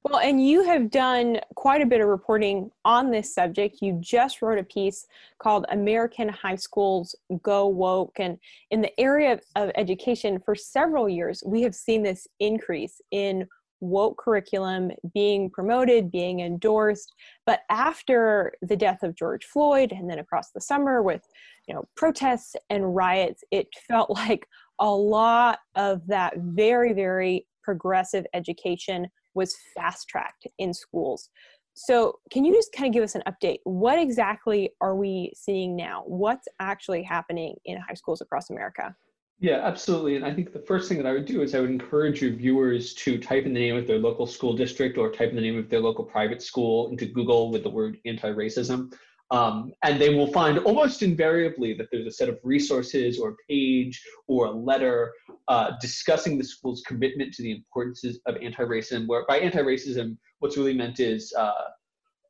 Well, 0.05 0.19
and 0.19 0.45
you 0.45 0.65
have 0.65 0.91
done 0.91 1.39
quite 1.55 1.81
a 1.81 1.87
bit 1.87 2.01
of 2.01 2.09
reporting 2.09 2.73
on 2.85 3.11
this 3.11 3.33
subject. 3.33 3.79
You 3.81 3.99
just 4.01 4.43
wrote 4.43 4.59
a 4.59 4.65
piece 4.65 5.07
called 5.39 5.65
American 5.71 6.29
High 6.29 6.57
Schools 6.57 7.15
Go 7.43 7.69
Woke. 7.69 8.19
And 8.19 8.37
in 8.73 8.81
the 8.81 9.01
area 9.01 9.39
of 9.55 9.71
education, 9.77 10.41
for 10.45 10.57
several 10.57 11.09
years, 11.09 11.43
we 11.47 11.63
have 11.63 11.75
seen 11.75 12.03
this 12.03 12.27
increase 12.41 13.01
in 13.13 13.47
woke 13.83 14.17
curriculum 14.17 14.93
being 15.13 15.51
promoted, 15.51 16.11
being 16.11 16.41
endorsed. 16.41 17.13
But 17.45 17.61
after 17.69 18.53
the 18.63 18.77
death 18.77 19.03
of 19.03 19.17
George 19.17 19.45
Floyd 19.45 19.93
and 19.93 20.09
then 20.09 20.21
across 20.21 20.51
the 20.53 20.61
summer 20.61 21.03
with 21.03 21.23
you 21.67 21.75
know 21.75 21.85
protests 21.97 22.55
and 22.71 22.95
riots, 22.95 23.45
it 23.51 23.67
felt 23.89 24.09
like 24.25 24.47
a 24.79 24.91
lot 24.91 25.59
of 25.75 26.07
that 26.07 26.35
very, 26.39 26.93
very 26.93 27.47
progressive 27.63 28.25
education 28.35 29.09
was 29.35 29.57
fast 29.75 30.09
tracked 30.09 30.47
in 30.59 30.73
schools. 30.73 31.31
So, 31.75 32.19
can 32.31 32.45
you 32.45 32.55
just 32.55 32.73
kind 32.73 32.89
of 32.89 32.93
give 32.93 33.03
us 33.03 33.15
an 33.15 33.23
update? 33.27 33.59
What 33.65 33.99
exactly 33.99 34.71
are 34.81 34.95
we 34.95 35.33
seeing 35.35 35.75
now? 35.75 36.03
What's 36.07 36.47
actually 36.61 37.03
happening 37.03 37.55
in 37.65 37.79
high 37.79 37.95
schools 37.95 38.21
across 38.21 38.51
America? 38.51 38.95
Yeah, 39.43 39.59
absolutely. 39.65 40.15
And 40.15 40.25
I 40.25 40.33
think 40.33 40.53
the 40.53 40.61
first 40.61 40.89
thing 40.89 40.99
that 40.99 41.07
I 41.07 41.13
would 41.13 41.27
do 41.27 41.43
is 41.43 41.53
I 41.53 41.59
would 41.59 41.69
encourage 41.69 42.23
your 42.23 42.31
viewers 42.31 42.95
to 42.95 43.19
type 43.19 43.45
in 43.45 43.53
the 43.53 43.59
name 43.59 43.77
of 43.77 43.89
their 43.89 43.99
local 43.99 44.25
school 44.25 44.53
district 44.53 44.97
or 44.97 45.11
type 45.11 45.31
in 45.31 45.35
the 45.35 45.43
name 45.43 45.59
of 45.59 45.69
their 45.69 45.81
local 45.81 46.05
private 46.05 46.41
school 46.41 46.89
into 46.91 47.07
Google 47.07 47.51
with 47.51 47.65
the 47.65 47.69
word 47.69 47.99
anti 48.07 48.31
racism. 48.31 48.93
Um, 49.33 49.73
and 49.83 50.01
they 50.01 50.15
will 50.15 50.29
find 50.29 50.59
almost 50.59 51.03
invariably 51.03 51.75
that 51.75 51.89
there's 51.91 52.07
a 52.07 52.11
set 52.13 52.29
of 52.29 52.39
resources 52.45 53.19
or 53.19 53.31
a 53.31 53.37
page 53.49 54.01
or 54.29 54.47
a 54.47 54.53
letter 54.53 55.13
uh, 55.49 55.73
discussing 55.81 56.39
the 56.39 56.45
school's 56.45 56.83
commitment 56.83 57.35
to 57.35 57.43
the 57.43 57.51
importance 57.51 58.05
of 58.27 58.37
anti-racism. 58.37 59.09
Where 59.09 59.25
by 59.27 59.39
anti-racism, 59.41 60.19
what's 60.39 60.57
really 60.57 60.75
meant 60.75 61.01
is 61.01 61.33
uh, 61.37 61.65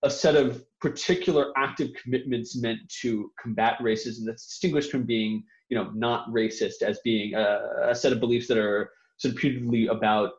a 0.03 0.09
set 0.09 0.35
of 0.35 0.65
particular 0.81 1.53
active 1.59 1.91
commitments 2.03 2.57
meant 2.57 2.81
to 3.03 3.31
combat 3.39 3.79
racism 3.83 4.25
that's 4.25 4.47
distinguished 4.47 4.91
from 4.91 5.05
being 5.05 5.45
you 5.73 5.79
know 5.79 5.91
not 5.95 6.31
racist 6.31 6.83
as 6.83 7.01
being 7.03 7.33
a, 7.33 7.89
a 7.89 7.95
set 7.95 8.13
of 8.13 8.21
beliefs 8.21 8.47
that 8.47 8.59
are 8.59 8.91
sort 9.17 9.35
about 9.89 10.33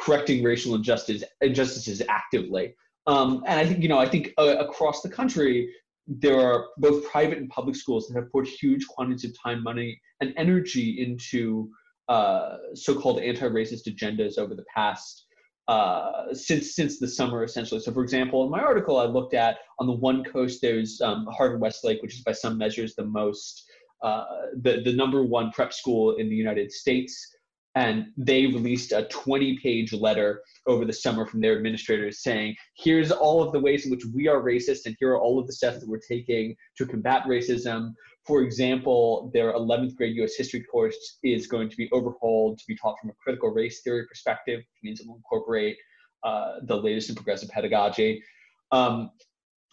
correcting 0.00 0.42
racial 0.42 0.74
injustice 0.74 1.22
injustices 1.42 2.00
actively 2.08 2.74
um, 3.06 3.44
and 3.46 3.60
i 3.60 3.66
think 3.66 3.82
you 3.82 3.88
know 3.88 3.98
i 3.98 4.08
think 4.08 4.32
uh, 4.38 4.56
across 4.66 5.02
the 5.02 5.10
country 5.10 5.70
there 6.06 6.40
are 6.40 6.68
both 6.78 7.04
private 7.04 7.36
and 7.36 7.50
public 7.50 7.76
schools 7.76 8.08
that 8.08 8.14
have 8.18 8.32
poured 8.32 8.48
huge 8.48 8.86
quantities 8.86 9.28
of 9.28 9.36
time 9.38 9.62
money 9.62 10.00
and 10.22 10.32
energy 10.38 11.02
into 11.04 11.68
uh, 12.08 12.56
so-called 12.74 13.20
anti-racist 13.20 13.86
agendas 13.86 14.38
over 14.38 14.54
the 14.54 14.64
past 14.74 15.26
uh, 15.68 16.32
since 16.32 16.74
since 16.74 16.98
the 16.98 17.06
summer 17.06 17.44
essentially. 17.44 17.80
So, 17.80 17.92
for 17.92 18.02
example, 18.02 18.42
in 18.42 18.50
my 18.50 18.60
article, 18.60 18.98
I 18.98 19.04
looked 19.04 19.32
at 19.32 19.58
on 19.78 19.86
the 19.86 19.92
one 19.92 20.24
coast 20.24 20.60
there's 20.60 21.00
um, 21.00 21.24
Harvard 21.30 21.60
Westlake, 21.60 22.02
which 22.02 22.14
is 22.14 22.22
by 22.22 22.32
some 22.32 22.58
measures 22.58 22.96
the 22.96 23.06
most 23.06 23.70
uh, 24.02 24.24
the, 24.60 24.82
the 24.84 24.92
number 24.92 25.22
one 25.22 25.50
prep 25.52 25.72
school 25.72 26.16
in 26.16 26.28
the 26.28 26.36
United 26.36 26.72
States. 26.72 27.28
And 27.74 28.08
they 28.18 28.46
released 28.46 28.92
a 28.92 29.04
20 29.04 29.58
page 29.62 29.94
letter 29.94 30.42
over 30.66 30.84
the 30.84 30.92
summer 30.92 31.24
from 31.24 31.40
their 31.40 31.56
administrators 31.56 32.22
saying, 32.22 32.54
here's 32.76 33.10
all 33.10 33.42
of 33.42 33.52
the 33.52 33.60
ways 33.60 33.86
in 33.86 33.90
which 33.90 34.04
we 34.14 34.28
are 34.28 34.42
racist, 34.42 34.84
and 34.84 34.94
here 34.98 35.12
are 35.12 35.20
all 35.20 35.38
of 35.38 35.46
the 35.46 35.54
steps 35.54 35.80
that 35.80 35.88
we're 35.88 35.98
taking 36.06 36.54
to 36.76 36.84
combat 36.84 37.22
racism. 37.26 37.94
For 38.26 38.42
example, 38.42 39.30
their 39.32 39.54
11th 39.54 39.96
grade 39.96 40.16
US 40.16 40.34
history 40.36 40.62
course 40.64 41.18
is 41.24 41.46
going 41.46 41.70
to 41.70 41.76
be 41.76 41.88
overhauled 41.92 42.58
to 42.58 42.64
be 42.68 42.76
taught 42.76 42.96
from 43.00 43.08
a 43.08 43.14
critical 43.14 43.48
race 43.48 43.80
theory 43.82 44.06
perspective, 44.06 44.58
which 44.58 44.82
means 44.82 45.00
it 45.00 45.06
will 45.06 45.16
incorporate 45.16 45.78
uh, 46.24 46.56
the 46.64 46.76
latest 46.76 47.08
in 47.08 47.14
progressive 47.14 47.48
pedagogy. 47.48 48.22
Um, 48.70 49.10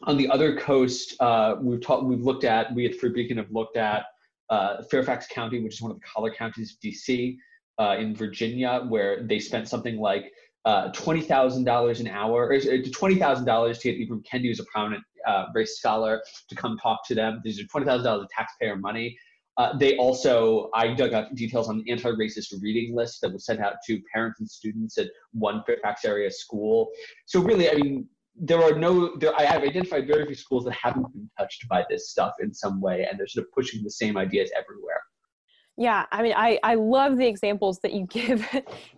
on 0.03 0.15
the 0.15 0.29
other 0.29 0.57
coast, 0.57 1.15
uh, 1.19 1.55
we've 1.61 1.81
taught, 1.81 2.05
we've 2.05 2.23
looked 2.23 2.45
at, 2.45 2.73
we 2.73 2.85
at 2.85 2.95
Free 2.95 3.09
Beacon 3.09 3.37
have 3.37 3.51
looked 3.51 3.75
at 3.75 4.05
uh, 4.49 4.83
Fairfax 4.89 5.27
County, 5.27 5.61
which 5.61 5.75
is 5.75 5.81
one 5.81 5.91
of 5.91 5.97
the 5.99 6.05
collar 6.05 6.33
counties 6.33 6.73
of 6.73 6.79
DC 6.79 7.37
uh, 7.79 7.95
in 7.97 8.15
Virginia, 8.15 8.85
where 8.87 9.23
they 9.23 9.39
spent 9.39 9.67
something 9.67 9.97
like 9.97 10.31
uh, 10.65 10.89
twenty 10.91 11.21
thousand 11.21 11.63
dollars 11.63 11.99
an 11.99 12.07
hour, 12.07 12.47
or 12.47 12.53
uh, 12.53 12.77
twenty 12.93 13.15
thousand 13.15 13.45
dollars 13.45 13.79
to 13.79 13.91
get 13.91 14.09
Ibram 14.09 14.23
Kendi, 14.25 14.47
who's 14.47 14.59
a 14.59 14.65
prominent 14.65 15.03
uh, 15.27 15.45
race 15.53 15.77
scholar, 15.77 16.21
to 16.49 16.55
come 16.55 16.77
talk 16.77 17.07
to 17.07 17.15
them. 17.15 17.41
These 17.43 17.59
are 17.59 17.65
twenty 17.65 17.85
thousand 17.85 18.05
dollars 18.05 18.23
of 18.23 18.29
taxpayer 18.29 18.75
money. 18.75 19.17
Uh, 19.57 19.77
they 19.77 19.97
also, 19.97 20.69
I 20.73 20.93
dug 20.93 21.11
up 21.11 21.35
details 21.35 21.67
on 21.67 21.79
an 21.79 21.85
anti-racist 21.89 22.53
reading 22.61 22.95
list 22.95 23.19
that 23.21 23.33
was 23.33 23.45
sent 23.45 23.59
out 23.59 23.73
to 23.87 23.99
parents 24.13 24.39
and 24.39 24.49
students 24.49 24.97
at 24.97 25.07
one 25.33 25.63
Fairfax 25.67 26.05
area 26.05 26.31
school. 26.31 26.89
So 27.25 27.41
really, 27.41 27.69
I 27.69 27.73
mean, 27.73 28.07
there 28.39 28.63
are 28.63 28.77
no, 28.77 29.15
there, 29.17 29.33
I 29.37 29.43
have 29.43 29.63
identified 29.63 30.07
very 30.07 30.25
few 30.25 30.35
schools 30.35 30.65
that 30.65 30.73
haven't 30.73 31.11
been 31.13 31.29
touched 31.37 31.67
by 31.67 31.85
this 31.89 32.09
stuff 32.09 32.33
in 32.39 32.53
some 32.53 32.79
way, 32.79 33.05
and 33.09 33.19
they're 33.19 33.27
sort 33.27 33.45
of 33.45 33.51
pushing 33.51 33.83
the 33.83 33.91
same 33.91 34.17
ideas 34.17 34.49
everywhere. 34.57 35.01
Yeah, 35.77 36.05
I 36.11 36.21
mean, 36.23 36.33
I, 36.35 36.59
I 36.63 36.75
love 36.75 37.17
the 37.17 37.27
examples 37.27 37.79
that 37.83 37.93
you 37.93 38.05
give 38.09 38.47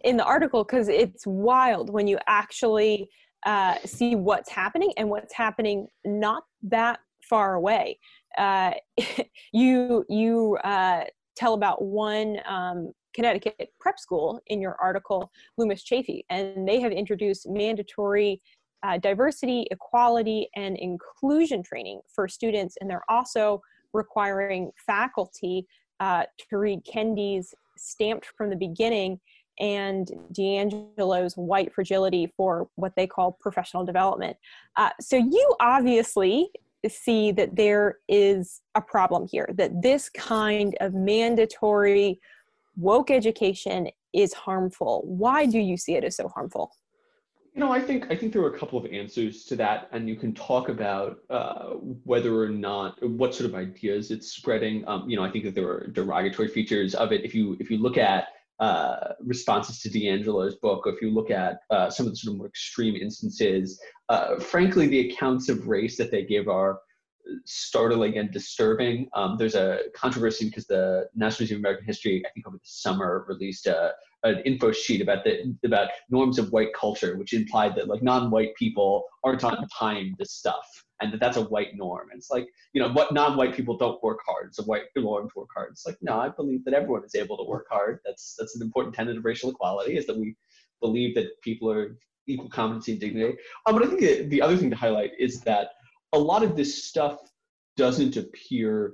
in 0.03 0.17
the 0.17 0.23
article 0.23 0.63
because 0.63 0.87
it's 0.87 1.25
wild 1.25 1.89
when 1.91 2.07
you 2.07 2.17
actually 2.27 3.09
uh, 3.45 3.75
see 3.85 4.15
what's 4.15 4.49
happening 4.49 4.93
and 4.97 5.09
what's 5.09 5.33
happening 5.33 5.87
not 6.05 6.43
that 6.63 6.99
far 7.27 7.55
away. 7.55 7.99
Uh, 8.37 8.71
you 9.53 10.05
you 10.09 10.57
uh, 10.63 11.03
tell 11.35 11.53
about 11.53 11.83
one 11.83 12.37
um, 12.47 12.91
Connecticut 13.13 13.69
prep 13.79 13.99
school 13.99 14.39
in 14.47 14.61
your 14.61 14.75
article, 14.81 15.31
Loomis 15.57 15.83
Chaffee, 15.83 16.25
and 16.29 16.67
they 16.67 16.79
have 16.79 16.91
introduced 16.91 17.47
mandatory 17.49 18.41
uh, 18.83 18.97
diversity, 18.97 19.67
equality, 19.71 20.49
and 20.55 20.77
inclusion 20.77 21.63
training 21.63 22.01
for 22.13 22.27
students, 22.27 22.75
and 22.79 22.89
they're 22.89 23.09
also 23.09 23.61
requiring 23.93 24.71
faculty 24.85 25.65
uh, 25.99 26.23
to 26.49 26.57
read 26.57 26.81
Kendi's 26.85 27.53
Stamped 27.77 28.27
from 28.37 28.49
the 28.49 28.55
Beginning 28.55 29.19
and 29.59 30.11
DiAngelo's 30.33 31.35
White 31.35 31.73
Fragility 31.73 32.31
for 32.35 32.67
what 32.75 32.93
they 32.95 33.05
call 33.05 33.37
professional 33.39 33.85
development. 33.85 34.37
Uh, 34.77 34.89
so 34.99 35.17
you 35.17 35.55
obviously 35.59 36.49
see 36.87 37.31
that 37.31 37.55
there 37.55 37.97
is 38.07 38.61
a 38.75 38.81
problem 38.81 39.27
here, 39.29 39.47
that 39.53 39.81
this 39.81 40.09
kind 40.09 40.75
of 40.81 40.93
mandatory 40.93 42.19
woke 42.75 43.11
education 43.11 43.87
is 44.13 44.33
harmful. 44.33 45.03
Why 45.05 45.45
do 45.45 45.59
you 45.59 45.77
see 45.77 45.95
it 45.95 46.03
as 46.03 46.15
so 46.15 46.27
harmful? 46.27 46.71
You 47.53 47.59
know, 47.59 47.71
I 47.71 47.81
think 47.81 48.09
I 48.09 48.15
think 48.15 48.31
there 48.31 48.41
are 48.43 48.53
a 48.53 48.57
couple 48.57 48.79
of 48.79 48.85
answers 48.85 49.43
to 49.45 49.57
that, 49.57 49.89
and 49.91 50.07
you 50.07 50.15
can 50.15 50.33
talk 50.33 50.69
about 50.69 51.19
uh, 51.29 51.71
whether 52.05 52.41
or 52.41 52.47
not 52.47 53.05
what 53.05 53.35
sort 53.35 53.49
of 53.49 53.55
ideas 53.55 54.09
it's 54.09 54.31
spreading. 54.31 54.87
Um, 54.87 55.09
you 55.09 55.17
know, 55.17 55.23
I 55.23 55.29
think 55.29 55.43
that 55.43 55.55
there 55.55 55.67
are 55.67 55.87
derogatory 55.87 56.47
features 56.47 56.95
of 56.95 57.11
it. 57.11 57.25
If 57.25 57.35
you 57.35 57.57
if 57.59 57.69
you 57.69 57.77
look 57.77 57.97
at 57.97 58.27
uh, 58.61 59.13
responses 59.19 59.81
to 59.81 59.89
DiAngelo's 59.89 60.55
book, 60.55 60.87
or 60.87 60.93
if 60.93 61.01
you 61.01 61.09
look 61.09 61.29
at 61.29 61.59
uh, 61.69 61.89
some 61.89 62.05
of 62.05 62.13
the 62.13 62.15
sort 62.15 62.33
of 62.33 62.37
more 62.37 62.47
extreme 62.47 62.95
instances, 62.95 63.81
uh, 64.07 64.39
frankly, 64.39 64.87
the 64.87 65.09
accounts 65.09 65.49
of 65.49 65.67
race 65.67 65.97
that 65.97 66.09
they 66.09 66.23
give 66.23 66.47
are 66.47 66.79
startling 67.45 68.17
and 68.17 68.31
disturbing. 68.31 69.09
Um, 69.13 69.35
there's 69.37 69.55
a 69.55 69.79
controversy 69.93 70.45
because 70.45 70.67
the 70.67 71.07
National 71.15 71.43
Museum 71.43 71.59
of 71.59 71.61
American 71.63 71.85
History, 71.85 72.23
I 72.25 72.29
think 72.29 72.47
over 72.47 72.57
the 72.57 72.63
summer, 72.63 73.25
released 73.27 73.67
a, 73.67 73.93
an 74.23 74.39
info 74.45 74.71
sheet 74.71 75.01
about 75.01 75.23
the 75.23 75.55
about 75.65 75.89
norms 76.09 76.37
of 76.37 76.51
white 76.51 76.73
culture, 76.73 77.17
which 77.17 77.33
implied 77.33 77.75
that 77.75 77.87
like 77.87 78.03
non-white 78.03 78.55
people 78.55 79.05
aren't 79.23 79.43
on 79.43 79.67
time 79.67 80.15
to 80.19 80.25
stuff, 80.25 80.65
and 81.01 81.11
that 81.11 81.19
that's 81.19 81.37
a 81.37 81.43
white 81.43 81.75
norm. 81.75 82.09
And 82.11 82.19
it's 82.19 82.29
like 82.29 82.47
you 82.73 82.81
know 82.81 82.91
what 82.91 83.13
non-white 83.13 83.55
people 83.55 83.77
don't 83.77 84.01
work 84.03 84.19
hard. 84.25 84.51
A 84.59 84.63
white 84.63 84.83
norm 84.95 85.29
to 85.29 85.39
work 85.39 85.49
hard. 85.55 85.69
It's 85.71 85.85
like 85.85 85.97
no, 86.01 86.19
I 86.19 86.29
believe 86.29 86.63
that 86.65 86.73
everyone 86.73 87.03
is 87.03 87.15
able 87.15 87.37
to 87.37 87.43
work 87.43 87.67
hard. 87.69 87.99
That's 88.05 88.35
that's 88.37 88.55
an 88.55 88.61
important 88.61 88.95
tenet 88.95 89.17
of 89.17 89.25
racial 89.25 89.49
equality 89.49 89.97
is 89.97 90.05
that 90.07 90.17
we 90.17 90.35
believe 90.81 91.15
that 91.15 91.41
people 91.41 91.71
are 91.71 91.97
equal 92.27 92.49
competency 92.49 92.93
and 92.93 93.01
dignity. 93.01 93.37
Um, 93.65 93.75
but 93.75 93.83
I 93.83 93.87
think 93.87 94.29
the 94.29 94.41
other 94.41 94.57
thing 94.57 94.69
to 94.69 94.75
highlight 94.75 95.11
is 95.19 95.41
that 95.41 95.69
a 96.13 96.19
lot 96.19 96.43
of 96.43 96.55
this 96.55 96.85
stuff 96.85 97.19
doesn't 97.77 98.17
appear 98.17 98.93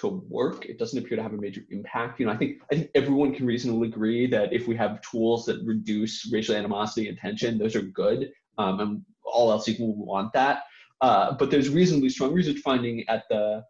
to 0.00 0.24
work. 0.28 0.66
It 0.66 0.78
doesn't 0.78 0.98
appear 0.98 1.16
to 1.16 1.22
have 1.22 1.32
a 1.32 1.36
major 1.36 1.62
impact. 1.70 2.20
You 2.20 2.26
know, 2.26 2.32
I 2.32 2.36
think 2.36 2.58
I 2.70 2.76
think 2.76 2.90
everyone 2.94 3.34
can 3.34 3.46
reasonably 3.46 3.88
agree 3.88 4.26
that 4.28 4.52
if 4.52 4.68
we 4.68 4.76
have 4.76 5.00
tools 5.02 5.44
that 5.46 5.60
reduce 5.64 6.30
racial 6.32 6.54
animosity 6.54 7.08
and 7.08 7.18
tension, 7.18 7.58
those 7.58 7.76
are 7.76 7.82
good. 7.82 8.30
Um, 8.58 8.80
and 8.80 9.02
all 9.24 9.50
else 9.50 9.68
equal, 9.68 9.96
we 9.96 10.04
want 10.04 10.32
that. 10.32 10.62
Uh, 11.00 11.32
but 11.32 11.50
there's 11.50 11.68
reasonably 11.68 12.08
strong 12.08 12.32
research 12.32 12.58
finding 12.58 13.08
at 13.08 13.24
the 13.30 13.62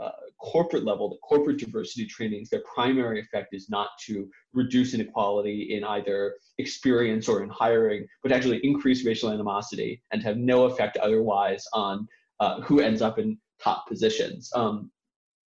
uh, 0.00 0.10
corporate 0.40 0.84
level, 0.84 1.10
the 1.10 1.16
corporate 1.18 1.58
diversity 1.58 2.06
trainings, 2.06 2.48
their 2.48 2.62
primary 2.74 3.20
effect 3.20 3.52
is 3.52 3.68
not 3.68 3.90
to 4.06 4.28
reduce 4.54 4.94
inequality 4.94 5.74
in 5.74 5.84
either 5.84 6.36
experience 6.58 7.28
or 7.28 7.42
in 7.42 7.50
hiring, 7.50 8.06
but 8.22 8.32
actually 8.32 8.58
increase 8.64 9.04
racial 9.04 9.30
animosity 9.30 10.02
and 10.12 10.22
have 10.22 10.38
no 10.38 10.64
effect 10.64 10.96
otherwise 10.98 11.64
on 11.74 12.08
uh, 12.40 12.60
who 12.62 12.80
ends 12.80 13.02
up 13.02 13.18
in 13.18 13.36
top 13.62 13.86
positions. 13.86 14.50
Um, 14.54 14.90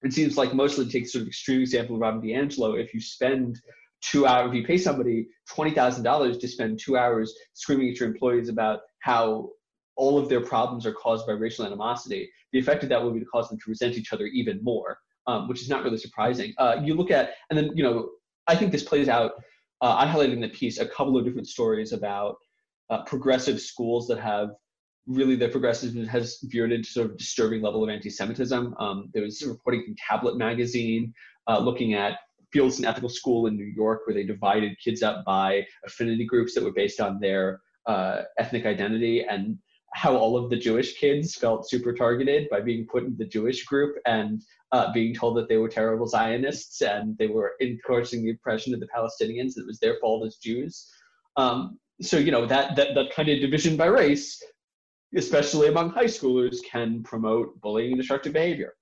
it 0.02 0.12
seems 0.12 0.36
like 0.36 0.54
mostly 0.54 0.88
take 0.88 1.08
sort 1.08 1.22
of 1.22 1.28
extreme 1.28 1.60
example 1.60 1.96
of 1.96 2.00
Robin 2.00 2.20
DiAngelo. 2.20 2.80
If 2.82 2.92
you 2.94 3.00
spend 3.00 3.60
two 4.00 4.26
hours, 4.26 4.48
if 4.50 4.54
you 4.54 4.66
pay 4.66 4.78
somebody 4.78 5.28
twenty 5.48 5.72
thousand 5.72 6.04
dollars 6.04 6.38
to 6.38 6.48
spend 6.48 6.80
two 6.80 6.96
hours 6.96 7.34
screaming 7.54 7.90
at 7.90 8.00
your 8.00 8.08
employees 8.08 8.48
about 8.48 8.80
how 9.00 9.50
all 9.96 10.18
of 10.18 10.28
their 10.28 10.40
problems 10.40 10.86
are 10.86 10.92
caused 10.92 11.26
by 11.26 11.32
racial 11.32 11.66
animosity, 11.66 12.30
the 12.52 12.58
effect 12.58 12.82
of 12.82 12.88
that 12.88 13.02
will 13.02 13.12
be 13.12 13.20
to 13.20 13.26
cause 13.26 13.48
them 13.48 13.58
to 13.58 13.64
resent 13.68 13.94
each 13.96 14.12
other 14.12 14.26
even 14.26 14.58
more, 14.62 14.98
um, 15.26 15.48
which 15.48 15.60
is 15.62 15.68
not 15.68 15.84
really 15.84 15.98
surprising. 15.98 16.52
Uh, 16.58 16.76
you 16.82 16.94
look 16.94 17.10
at, 17.10 17.30
and 17.50 17.58
then 17.58 17.70
you 17.74 17.82
know, 17.82 18.08
I 18.46 18.56
think 18.56 18.72
this 18.72 18.82
plays 18.82 19.08
out. 19.08 19.32
Uh, 19.80 19.96
I 19.98 20.06
highlighted 20.06 20.32
in 20.32 20.40
the 20.40 20.48
piece 20.48 20.78
a 20.78 20.86
couple 20.86 21.16
of 21.16 21.24
different 21.24 21.48
stories 21.48 21.92
about 21.92 22.36
uh, 22.90 23.02
progressive 23.04 23.60
schools 23.60 24.06
that 24.08 24.18
have 24.18 24.50
really 25.06 25.36
the 25.36 25.48
progressivism 25.48 26.06
has 26.06 26.38
veered 26.44 26.72
into 26.72 26.88
sort 26.88 27.10
of 27.10 27.16
disturbing 27.16 27.60
level 27.60 27.82
of 27.82 27.90
anti-Semitism. 27.90 28.74
Um, 28.78 29.10
there 29.12 29.22
was 29.22 29.42
reporting 29.42 29.84
from 29.84 29.96
Tablet 30.08 30.36
magazine 30.36 31.12
uh, 31.48 31.58
looking 31.58 31.94
at 31.94 32.18
Fieldston 32.54 32.86
Ethical 32.86 33.08
School 33.08 33.46
in 33.46 33.56
New 33.56 33.64
York, 33.64 34.02
where 34.06 34.14
they 34.14 34.24
divided 34.24 34.76
kids 34.82 35.02
up 35.02 35.24
by 35.24 35.66
affinity 35.86 36.24
groups 36.24 36.54
that 36.54 36.62
were 36.62 36.72
based 36.72 37.00
on 37.00 37.18
their 37.18 37.60
uh, 37.86 38.22
ethnic 38.38 38.66
identity, 38.66 39.24
and 39.28 39.58
how 39.94 40.16
all 40.16 40.36
of 40.36 40.50
the 40.50 40.56
Jewish 40.56 40.98
kids 40.98 41.34
felt 41.34 41.68
super 41.68 41.92
targeted 41.92 42.48
by 42.50 42.60
being 42.60 42.86
put 42.86 43.04
in 43.04 43.16
the 43.18 43.26
Jewish 43.26 43.64
group 43.64 43.96
and 44.06 44.42
uh, 44.70 44.92
being 44.92 45.14
told 45.14 45.36
that 45.36 45.48
they 45.48 45.58
were 45.58 45.68
terrible 45.68 46.06
Zionists 46.06 46.80
and 46.80 47.16
they 47.18 47.26
were 47.26 47.52
encouraging 47.60 48.24
the 48.24 48.30
oppression 48.30 48.72
of 48.72 48.80
the 48.80 48.88
Palestinians. 48.94 49.58
It 49.58 49.66
was 49.66 49.78
their 49.80 49.98
fault 50.00 50.26
as 50.26 50.36
Jews. 50.36 50.90
Um, 51.36 51.78
so 52.00 52.16
you 52.16 52.32
know 52.32 52.46
that 52.46 52.74
that 52.76 52.94
that 52.94 53.14
kind 53.14 53.28
of 53.28 53.40
division 53.40 53.76
by 53.76 53.86
race 53.86 54.42
especially 55.16 55.68
among 55.68 55.90
high 55.90 56.06
schoolers, 56.06 56.58
can 56.64 57.02
promote 57.02 57.60
bullying 57.60 57.92
and 57.92 57.98
destructive 57.98 58.32
behavior. 58.32 58.74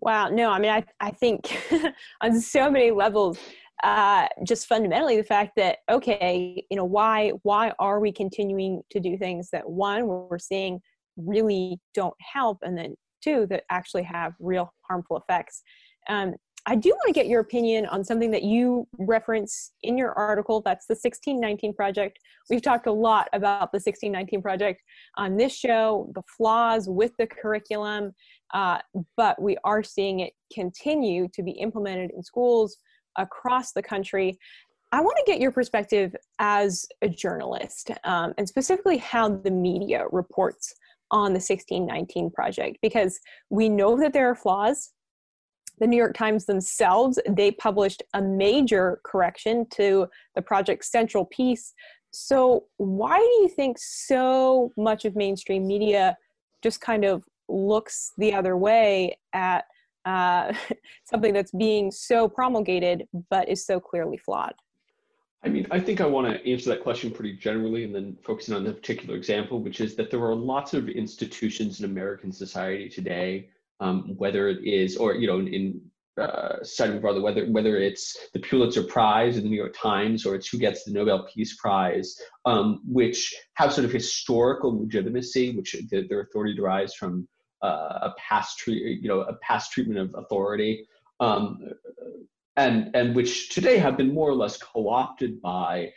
Wow, 0.00 0.28
no, 0.28 0.50
I 0.50 0.58
mean, 0.58 0.70
I, 0.70 0.84
I 1.00 1.10
think 1.10 1.56
on 2.22 2.40
so 2.40 2.70
many 2.70 2.90
levels, 2.90 3.38
uh, 3.82 4.28
just 4.44 4.66
fundamentally 4.66 5.16
the 5.16 5.24
fact 5.24 5.52
that 5.56 5.78
okay, 5.90 6.64
you 6.70 6.76
know, 6.76 6.84
why 6.84 7.32
why 7.42 7.72
are 7.78 8.00
we 8.00 8.12
continuing 8.12 8.82
to 8.90 9.00
do 9.00 9.16
things 9.16 9.48
that 9.52 9.68
one 9.68 10.06
we're 10.06 10.38
seeing 10.38 10.80
really 11.16 11.78
don't 11.94 12.14
help, 12.20 12.58
and 12.62 12.76
then 12.76 12.94
two 13.22 13.46
that 13.50 13.64
actually 13.70 14.02
have 14.02 14.32
real 14.40 14.72
harmful 14.88 15.18
effects. 15.18 15.62
Um, 16.08 16.34
I 16.66 16.76
do 16.76 16.90
want 16.90 17.06
to 17.06 17.12
get 17.12 17.26
your 17.26 17.40
opinion 17.40 17.86
on 17.86 18.04
something 18.04 18.30
that 18.32 18.42
you 18.42 18.86
reference 18.98 19.72
in 19.82 19.96
your 19.96 20.12
article. 20.12 20.60
That's 20.60 20.86
the 20.86 20.92
1619 20.92 21.74
Project. 21.74 22.18
We've 22.50 22.62
talked 22.62 22.86
a 22.86 22.92
lot 22.92 23.28
about 23.32 23.72
the 23.72 23.76
1619 23.76 24.42
Project 24.42 24.82
on 25.16 25.36
this 25.36 25.54
show, 25.54 26.10
the 26.14 26.22
flaws 26.36 26.88
with 26.88 27.12
the 27.18 27.26
curriculum, 27.26 28.12
uh, 28.52 28.78
but 29.16 29.40
we 29.40 29.56
are 29.64 29.82
seeing 29.82 30.20
it 30.20 30.32
continue 30.52 31.28
to 31.34 31.42
be 31.42 31.52
implemented 31.52 32.10
in 32.14 32.22
schools 32.22 32.76
across 33.16 33.72
the 33.72 33.82
country. 33.82 34.38
I 34.92 35.00
want 35.00 35.16
to 35.18 35.30
get 35.30 35.40
your 35.40 35.52
perspective 35.52 36.14
as 36.40 36.84
a 37.00 37.08
journalist, 37.08 37.90
um, 38.04 38.34
and 38.38 38.48
specifically 38.48 38.98
how 38.98 39.28
the 39.28 39.50
media 39.50 40.04
reports 40.10 40.74
on 41.10 41.32
the 41.32 41.40
1619 41.40 42.30
Project, 42.30 42.78
because 42.82 43.18
we 43.48 43.68
know 43.68 43.98
that 43.98 44.12
there 44.12 44.28
are 44.28 44.34
flaws 44.34 44.90
the 45.80 45.86
New 45.86 45.96
York 45.96 46.14
Times 46.14 46.44
themselves, 46.44 47.18
they 47.28 47.50
published 47.50 48.02
a 48.14 48.22
major 48.22 49.00
correction 49.04 49.66
to 49.70 50.08
the 50.34 50.42
project's 50.42 50.90
central 50.90 51.24
piece. 51.24 51.72
So, 52.12 52.64
why 52.76 53.18
do 53.18 53.42
you 53.42 53.48
think 53.48 53.78
so 53.78 54.72
much 54.76 55.04
of 55.04 55.16
mainstream 55.16 55.66
media 55.66 56.16
just 56.62 56.80
kind 56.80 57.04
of 57.04 57.24
looks 57.48 58.12
the 58.18 58.34
other 58.34 58.56
way 58.56 59.18
at 59.32 59.64
uh, 60.04 60.52
something 61.04 61.32
that's 61.32 61.52
being 61.52 61.90
so 61.90 62.28
promulgated 62.28 63.08
but 63.30 63.48
is 63.48 63.64
so 63.64 63.80
clearly 63.80 64.18
flawed? 64.18 64.54
I 65.42 65.48
mean, 65.48 65.66
I 65.70 65.80
think 65.80 66.02
I 66.02 66.06
want 66.06 66.26
to 66.26 66.50
answer 66.50 66.68
that 66.68 66.82
question 66.82 67.10
pretty 67.10 67.32
generally 67.32 67.84
and 67.84 67.94
then 67.94 68.18
focusing 68.22 68.54
on 68.54 68.64
the 68.64 68.74
particular 68.74 69.16
example, 69.16 69.58
which 69.58 69.80
is 69.80 69.94
that 69.96 70.10
there 70.10 70.20
are 70.20 70.34
lots 70.34 70.74
of 70.74 70.90
institutions 70.90 71.78
in 71.80 71.86
American 71.86 72.30
society 72.30 72.90
today 72.90 73.48
um, 73.80 74.14
whether 74.16 74.48
it 74.48 74.64
is, 74.64 74.96
or 74.96 75.14
you 75.14 75.26
know, 75.26 75.40
in, 75.40 75.80
uh, 76.20 76.62
citing 76.62 77.00
broadly, 77.00 77.22
whether 77.22 77.46
whether 77.46 77.76
it's 77.76 78.16
the 78.34 78.40
Pulitzer 78.40 78.82
Prize 78.82 79.36
in 79.36 79.44
the 79.44 79.48
New 79.48 79.56
York 79.56 79.74
Times 79.76 80.26
or 80.26 80.34
it's 80.34 80.48
who 80.48 80.58
gets 80.58 80.84
the 80.84 80.92
Nobel 80.92 81.26
Peace 81.32 81.56
Prize, 81.56 82.16
um, 82.44 82.80
which 82.86 83.34
have 83.54 83.72
sort 83.72 83.84
of 83.84 83.92
historical 83.92 84.78
legitimacy, 84.78 85.56
which 85.56 85.74
the, 85.90 86.06
their 86.08 86.20
authority 86.20 86.54
derives 86.54 86.94
from 86.94 87.26
uh, 87.62 87.98
a 88.02 88.14
past 88.18 88.58
treat, 88.58 89.00
you 89.00 89.08
know, 89.08 89.20
a 89.20 89.34
past 89.36 89.72
treatment 89.72 89.98
of 89.98 90.14
authority, 90.14 90.86
um, 91.20 91.58
and 92.56 92.90
and 92.94 93.14
which 93.14 93.48
today 93.50 93.78
have 93.78 93.96
been 93.96 94.12
more 94.12 94.28
or 94.28 94.34
less 94.34 94.58
co-opted 94.58 95.40
by 95.40 95.90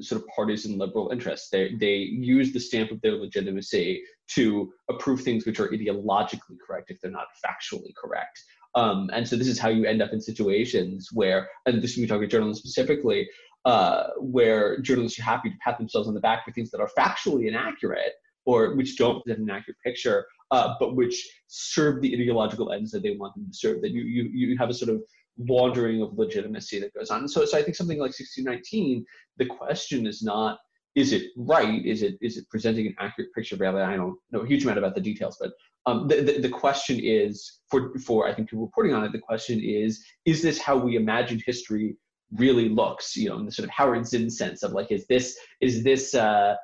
sort 0.00 0.20
of 0.22 0.28
partisan 0.34 0.78
liberal 0.78 1.10
interests. 1.10 1.48
They 1.50 1.74
they 1.74 1.94
use 1.94 2.52
the 2.52 2.60
stamp 2.60 2.90
of 2.90 3.00
their 3.00 3.16
legitimacy 3.16 4.02
to 4.34 4.72
approve 4.88 5.22
things 5.22 5.46
which 5.46 5.60
are 5.60 5.68
ideologically 5.68 6.56
correct 6.64 6.90
if 6.90 7.00
they're 7.00 7.10
not 7.10 7.26
factually 7.44 7.94
correct. 7.96 8.42
Um, 8.74 9.10
and 9.12 9.26
so 9.26 9.36
this 9.36 9.48
is 9.48 9.58
how 9.58 9.68
you 9.68 9.84
end 9.84 10.00
up 10.00 10.12
in 10.12 10.20
situations 10.20 11.08
where, 11.12 11.48
and 11.66 11.82
this 11.82 11.96
we 11.96 12.06
talk 12.06 12.18
about 12.18 12.30
journalists 12.30 12.62
specifically, 12.62 13.28
uh, 13.64 14.08
where 14.18 14.80
journalists 14.80 15.18
are 15.18 15.24
happy 15.24 15.50
to 15.50 15.56
pat 15.62 15.76
themselves 15.78 16.08
on 16.08 16.14
the 16.14 16.20
back 16.20 16.44
for 16.44 16.52
things 16.52 16.70
that 16.70 16.80
are 16.80 16.90
factually 16.96 17.48
inaccurate 17.48 18.12
or 18.46 18.74
which 18.74 18.96
don't 18.96 19.22
present 19.24 19.42
an 19.42 19.50
accurate 19.50 19.76
picture, 19.84 20.26
uh, 20.50 20.74
but 20.80 20.96
which 20.96 21.28
serve 21.48 22.00
the 22.00 22.14
ideological 22.14 22.72
ends 22.72 22.90
that 22.90 23.02
they 23.02 23.16
want 23.16 23.34
them 23.34 23.46
to 23.50 23.56
serve. 23.56 23.82
That 23.82 23.90
you 23.90 24.02
you 24.02 24.30
you 24.32 24.58
have 24.58 24.70
a 24.70 24.74
sort 24.74 24.90
of 24.90 25.02
laundering 25.48 26.02
of 26.02 26.16
legitimacy 26.18 26.80
that 26.80 26.94
goes 26.94 27.10
on. 27.10 27.28
So 27.28 27.44
so 27.44 27.58
I 27.58 27.62
think 27.62 27.76
something 27.76 27.98
like 27.98 28.10
1619, 28.10 29.04
the 29.38 29.46
question 29.46 30.06
is 30.06 30.22
not 30.22 30.58
is 30.96 31.12
it 31.12 31.30
right? 31.36 31.84
Is 31.84 32.02
it 32.02 32.18
is 32.20 32.36
it 32.36 32.48
presenting 32.50 32.86
an 32.86 32.94
accurate 32.98 33.32
picture 33.34 33.54
of 33.54 33.60
reality? 33.60 33.84
I 33.84 33.96
don't 33.96 34.16
know 34.32 34.40
a 34.40 34.46
huge 34.46 34.64
amount 34.64 34.78
about 34.78 34.94
the 34.94 35.00
details, 35.00 35.36
but 35.40 35.52
um, 35.86 36.08
the, 36.08 36.16
the, 36.16 36.40
the 36.40 36.48
question 36.48 37.00
is 37.00 37.60
for 37.70 37.96
for 38.00 38.28
I 38.28 38.34
think 38.34 38.50
people 38.50 38.64
reporting 38.64 38.94
on 38.94 39.04
it. 39.04 39.12
The 39.12 39.20
question 39.20 39.60
is 39.60 40.04
is 40.24 40.42
this 40.42 40.60
how 40.60 40.76
we 40.76 40.96
imagined 40.96 41.42
history 41.46 41.96
really 42.36 42.68
looks? 42.68 43.16
You 43.16 43.28
know, 43.28 43.38
in 43.38 43.46
the 43.46 43.52
sort 43.52 43.68
of 43.68 43.70
Howard 43.70 44.06
Zinn 44.06 44.30
sense 44.30 44.62
of 44.62 44.72
like 44.72 44.90
is 44.90 45.06
this 45.06 45.38
is 45.60 45.84
this 45.84 46.14
uh, 46.14 46.56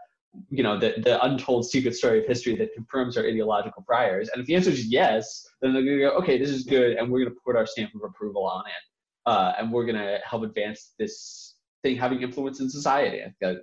you 0.51 0.63
know 0.63 0.79
the, 0.79 0.95
the 1.03 1.23
untold 1.25 1.69
secret 1.69 1.95
story 1.95 2.21
of 2.21 2.27
history 2.27 2.57
that 2.57 2.73
confirms 2.75 3.17
our 3.17 3.25
ideological 3.25 3.83
priors 3.83 4.29
and 4.29 4.41
if 4.41 4.47
the 4.47 4.55
answer 4.55 4.71
is 4.71 4.87
yes 4.87 5.47
then 5.61 5.73
they're 5.73 5.85
going 5.85 5.99
to 5.99 6.05
go 6.05 6.11
okay 6.11 6.39
this 6.39 6.51
is 6.51 6.65
good 6.65 6.97
and 6.97 7.11
we're 7.11 7.21
going 7.21 7.33
to 7.33 7.41
put 7.45 7.57
our 7.57 7.67
stamp 7.67 7.95
of 7.95 8.03
approval 8.05 8.45
on 8.45 8.65
it 8.67 9.31
uh, 9.31 9.53
and 9.59 9.73
we're 9.73 9.85
going 9.85 9.97
to 9.97 10.19
help 10.25 10.43
advance 10.43 10.93
this 10.99 11.57
thing 11.83 11.97
having 11.97 12.23
influence 12.23 12.61
in 12.61 12.71
society 12.71 13.23
that, 13.41 13.57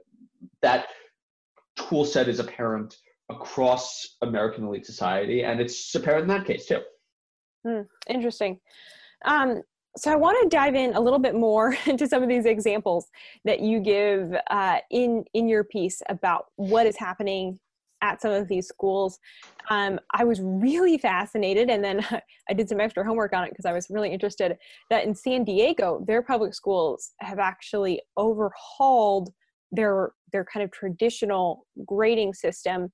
that 0.62 0.88
tool 1.76 2.06
set 2.06 2.28
is 2.28 2.40
apparent 2.40 2.98
across 3.30 4.18
American 4.22 4.66
elite 4.66 4.86
society, 4.86 5.44
and 5.44 5.60
it's 5.60 5.94
apparent 5.96 6.24
in 6.24 6.28
that 6.30 6.46
case 6.46 6.66
too. 6.66 6.82
Mm, 7.66 7.86
interesting. 8.10 8.60
Um, 9.26 9.62
so 9.96 10.12
I 10.12 10.16
want 10.16 10.38
to 10.42 10.56
dive 10.56 10.76
in 10.76 10.96
a 10.96 11.00
little 11.00 11.20
bit 11.20 11.36
more 11.36 11.76
into 11.86 12.08
some 12.08 12.24
of 12.24 12.30
these 12.30 12.46
examples 12.46 13.08
that 13.46 13.60
you 13.60 13.80
give 13.80 14.36
uh, 14.50 14.78
in 14.90 15.26
in 15.34 15.48
your 15.48 15.64
piece 15.64 16.02
about 16.10 16.46
what 16.56 16.88
is 16.88 16.98
happening 16.98 17.60
at 18.02 18.22
some 18.22 18.32
of 18.32 18.50
these 18.50 18.68
schools. 18.68 19.18
Um, 19.70 19.98
I 20.14 20.26
was 20.26 20.42
really 20.42 20.98
fascinated, 20.98 21.70
and 21.70 21.84
then 21.84 22.06
I 22.50 22.54
did 22.54 22.68
some 22.68 22.80
extra 22.80 23.06
homework 23.06 23.34
on 23.34 23.46
it 23.46 23.52
because 23.52 23.66
I 23.66 23.74
was 23.74 23.88
really 23.90 24.12
interested 24.12 24.58
that 24.90 25.06
in 25.06 25.16
San 25.16 25.44
Diego, 25.44 26.04
their 26.06 26.22
public 26.22 26.54
schools 26.54 27.12
have 27.22 27.40
actually 27.40 28.02
overhauled 28.18 29.32
their 29.72 30.12
their 30.32 30.46
kind 30.46 30.64
of 30.64 30.72
traditional 30.72 31.66
grading 31.86 32.34
system 32.34 32.92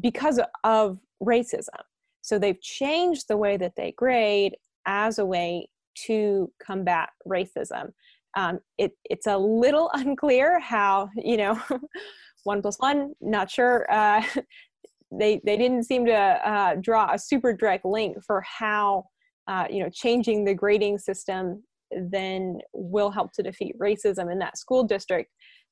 because 0.00 0.40
of 0.64 0.98
racism. 1.22 1.82
So 2.22 2.38
they've 2.38 2.60
changed 2.60 3.26
the 3.28 3.36
way 3.36 3.56
that 3.56 3.72
they 3.76 3.92
grade 3.96 4.56
as 4.86 5.18
a 5.18 5.24
way 5.24 5.68
to 6.06 6.50
combat 6.64 7.10
racism. 7.26 7.92
Um, 8.36 8.60
it, 8.78 8.92
it's 9.04 9.26
a 9.26 9.36
little 9.36 9.90
unclear 9.94 10.60
how, 10.60 11.08
you 11.16 11.36
know, 11.36 11.60
one 12.44 12.62
plus 12.62 12.76
one, 12.78 13.12
not 13.20 13.50
sure. 13.50 13.90
Uh, 13.90 14.22
they, 15.12 15.40
they 15.44 15.56
didn't 15.56 15.84
seem 15.84 16.06
to 16.06 16.14
uh, 16.14 16.76
draw 16.80 17.12
a 17.12 17.18
super 17.18 17.52
direct 17.52 17.84
link 17.84 18.16
for 18.24 18.42
how, 18.42 19.04
uh, 19.48 19.66
you 19.68 19.82
know, 19.82 19.90
changing 19.92 20.44
the 20.44 20.54
grading 20.54 20.98
system 20.98 21.62
then 21.90 22.58
will 22.72 23.10
help 23.10 23.32
to 23.32 23.42
defeat 23.42 23.76
racism 23.78 24.30
in 24.30 24.38
that 24.38 24.56
school 24.56 24.84
district. 24.84 25.30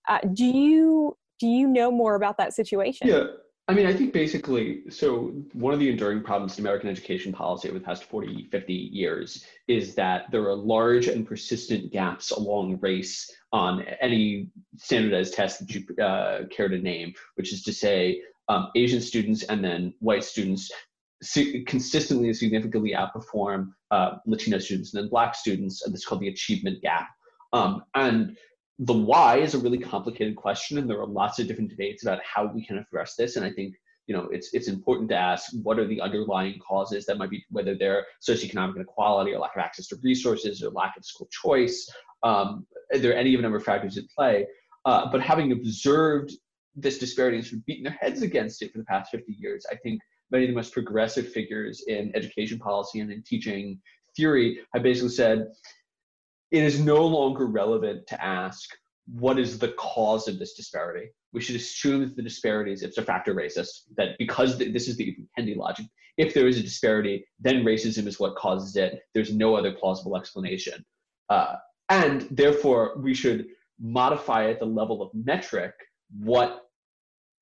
Uh, 0.08 0.18
do 0.32 0.44
you 0.44 1.16
do 1.38 1.46
you 1.46 1.68
know 1.68 1.90
more 1.90 2.16
about 2.16 2.36
that 2.38 2.52
situation? 2.52 3.06
Yeah, 3.06 3.24
I 3.68 3.74
mean, 3.74 3.84
I 3.84 3.92
think 3.92 4.14
basically, 4.14 4.88
so 4.88 5.34
one 5.52 5.74
of 5.74 5.78
the 5.78 5.90
enduring 5.90 6.22
problems 6.22 6.58
in 6.58 6.64
American 6.64 6.88
education 6.88 7.34
policy 7.34 7.68
over 7.68 7.78
the 7.78 7.84
past 7.84 8.04
40, 8.04 8.48
50 8.50 8.72
years 8.72 9.44
is 9.68 9.94
that 9.94 10.30
there 10.30 10.42
are 10.44 10.54
large 10.54 11.06
and 11.06 11.26
persistent 11.26 11.92
gaps 11.92 12.30
along 12.30 12.78
race 12.80 13.30
on 13.52 13.82
any 14.00 14.48
standardized 14.78 15.34
test 15.34 15.60
that 15.60 15.74
you 15.74 16.02
uh, 16.02 16.46
care 16.50 16.68
to 16.70 16.78
name, 16.78 17.12
which 17.34 17.52
is 17.52 17.62
to 17.64 17.72
say, 17.72 18.22
um, 18.48 18.70
Asian 18.74 19.02
students 19.02 19.42
and 19.44 19.62
then 19.62 19.92
white 20.00 20.24
students 20.24 20.70
consistently 21.66 22.28
and 22.28 22.36
significantly 22.36 22.94
outperform 22.96 23.72
uh, 23.90 24.12
Latino 24.24 24.58
students 24.58 24.94
and 24.94 25.02
then 25.02 25.10
Black 25.10 25.34
students, 25.34 25.82
and 25.84 25.92
this 25.92 26.00
is 26.00 26.06
called 26.06 26.22
the 26.22 26.28
achievement 26.28 26.80
gap. 26.80 27.08
Um, 27.52 27.82
and 27.94 28.34
the 28.78 28.92
why 28.92 29.38
is 29.38 29.54
a 29.54 29.58
really 29.58 29.78
complicated 29.78 30.36
question, 30.36 30.78
and 30.78 30.88
there 30.88 31.00
are 31.00 31.06
lots 31.06 31.38
of 31.38 31.48
different 31.48 31.70
debates 31.70 32.02
about 32.04 32.20
how 32.22 32.46
we 32.46 32.64
can 32.64 32.78
address 32.78 33.14
this. 33.16 33.36
And 33.36 33.44
I 33.44 33.50
think 33.50 33.74
you 34.06 34.16
know 34.16 34.28
it's 34.30 34.54
it's 34.54 34.68
important 34.68 35.08
to 35.10 35.16
ask 35.16 35.50
what 35.62 35.78
are 35.78 35.86
the 35.86 36.00
underlying 36.00 36.58
causes 36.66 37.04
that 37.06 37.18
might 37.18 37.30
be 37.30 37.44
whether 37.50 37.76
they're 37.76 38.06
socioeconomic 38.26 38.76
inequality 38.76 39.32
or 39.32 39.40
lack 39.40 39.56
of 39.56 39.62
access 39.62 39.88
to 39.88 39.96
resources 40.02 40.62
or 40.62 40.70
lack 40.70 40.96
of 40.96 41.04
school 41.04 41.28
choice. 41.30 41.90
Um, 42.22 42.66
are 42.92 42.98
there 42.98 43.16
any 43.16 43.34
of 43.34 43.40
a 43.40 43.42
number 43.42 43.58
of 43.58 43.64
factors 43.64 43.98
at 43.98 44.04
play? 44.16 44.46
Uh, 44.84 45.10
but 45.10 45.20
having 45.20 45.52
observed 45.52 46.32
this 46.74 46.98
disparity 46.98 47.36
and 47.36 47.46
sort 47.46 47.58
of 47.58 47.66
beaten 47.66 47.84
their 47.84 47.98
heads 48.00 48.22
against 48.22 48.62
it 48.62 48.72
for 48.72 48.78
the 48.78 48.84
past 48.84 49.10
50 49.10 49.36
years, 49.38 49.66
I 49.70 49.74
think 49.76 50.00
many 50.30 50.44
of 50.44 50.50
the 50.50 50.54
most 50.54 50.72
progressive 50.72 51.28
figures 51.32 51.84
in 51.88 52.12
education 52.14 52.58
policy 52.58 53.00
and 53.00 53.10
in 53.10 53.22
teaching 53.22 53.80
theory 54.16 54.60
have 54.72 54.82
basically 54.82 55.10
said 55.10 55.48
it 56.50 56.62
is 56.62 56.80
no 56.80 57.04
longer 57.06 57.46
relevant 57.46 58.06
to 58.08 58.24
ask 58.24 58.70
what 59.06 59.38
is 59.38 59.58
the 59.58 59.72
cause 59.72 60.28
of 60.28 60.38
this 60.38 60.54
disparity. 60.54 61.08
We 61.32 61.40
should 61.40 61.56
assume 61.56 62.00
that 62.00 62.16
the 62.16 62.22
disparity 62.22 62.72
is 62.72 62.82
a 62.82 63.02
factor 63.02 63.34
racist, 63.34 63.82
that 63.96 64.16
because 64.18 64.58
this 64.58 64.88
is 64.88 64.96
the 64.96 65.16
Kendi 65.38 65.56
logic, 65.56 65.86
if 66.16 66.34
there 66.34 66.48
is 66.48 66.58
a 66.58 66.62
disparity, 66.62 67.24
then 67.38 67.64
racism 67.64 68.06
is 68.06 68.18
what 68.18 68.36
causes 68.36 68.76
it. 68.76 69.02
There's 69.14 69.32
no 69.32 69.54
other 69.54 69.72
plausible 69.72 70.16
explanation. 70.16 70.84
Uh, 71.28 71.56
and 71.88 72.26
therefore, 72.30 72.98
we 72.98 73.14
should 73.14 73.46
modify 73.80 74.50
at 74.50 74.58
the 74.58 74.66
level 74.66 75.00
of 75.02 75.10
metric 75.14 75.72
what 76.18 76.64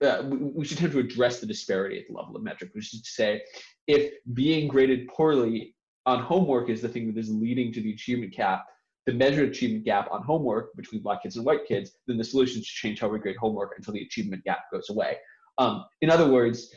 uh, 0.04 0.22
we, 0.26 0.36
we 0.36 0.64
should 0.64 0.78
tend 0.78 0.92
to 0.92 0.98
address 0.98 1.40
the 1.40 1.46
disparity 1.46 1.98
at 1.98 2.06
the 2.06 2.12
level 2.12 2.36
of 2.36 2.42
metric, 2.42 2.70
which 2.74 2.92
is 2.92 3.00
to 3.00 3.10
say, 3.10 3.42
if 3.86 4.12
being 4.34 4.68
graded 4.68 5.08
poorly 5.08 5.74
on 6.04 6.20
homework 6.20 6.68
is 6.68 6.82
the 6.82 6.88
thing 6.88 7.06
that 7.06 7.18
is 7.18 7.30
leading 7.30 7.72
to 7.72 7.80
the 7.80 7.92
achievement 7.92 8.34
gap, 8.34 8.66
the 9.06 9.12
measured 9.12 9.48
achievement 9.48 9.84
gap 9.84 10.08
on 10.10 10.22
homework 10.22 10.74
between 10.76 11.00
black 11.00 11.22
kids 11.22 11.36
and 11.36 11.46
white 11.46 11.64
kids, 11.66 11.92
then 12.06 12.18
the 12.18 12.24
solution 12.24 12.60
is 12.60 12.66
to 12.66 12.72
change 12.74 13.00
how 13.00 13.08
we 13.08 13.18
grade 13.18 13.36
homework 13.36 13.74
until 13.76 13.94
the 13.94 14.02
achievement 14.02 14.42
gap 14.44 14.60
goes 14.72 14.90
away. 14.90 15.16
Um, 15.58 15.84
in 16.00 16.10
other 16.10 16.28
words, 16.28 16.74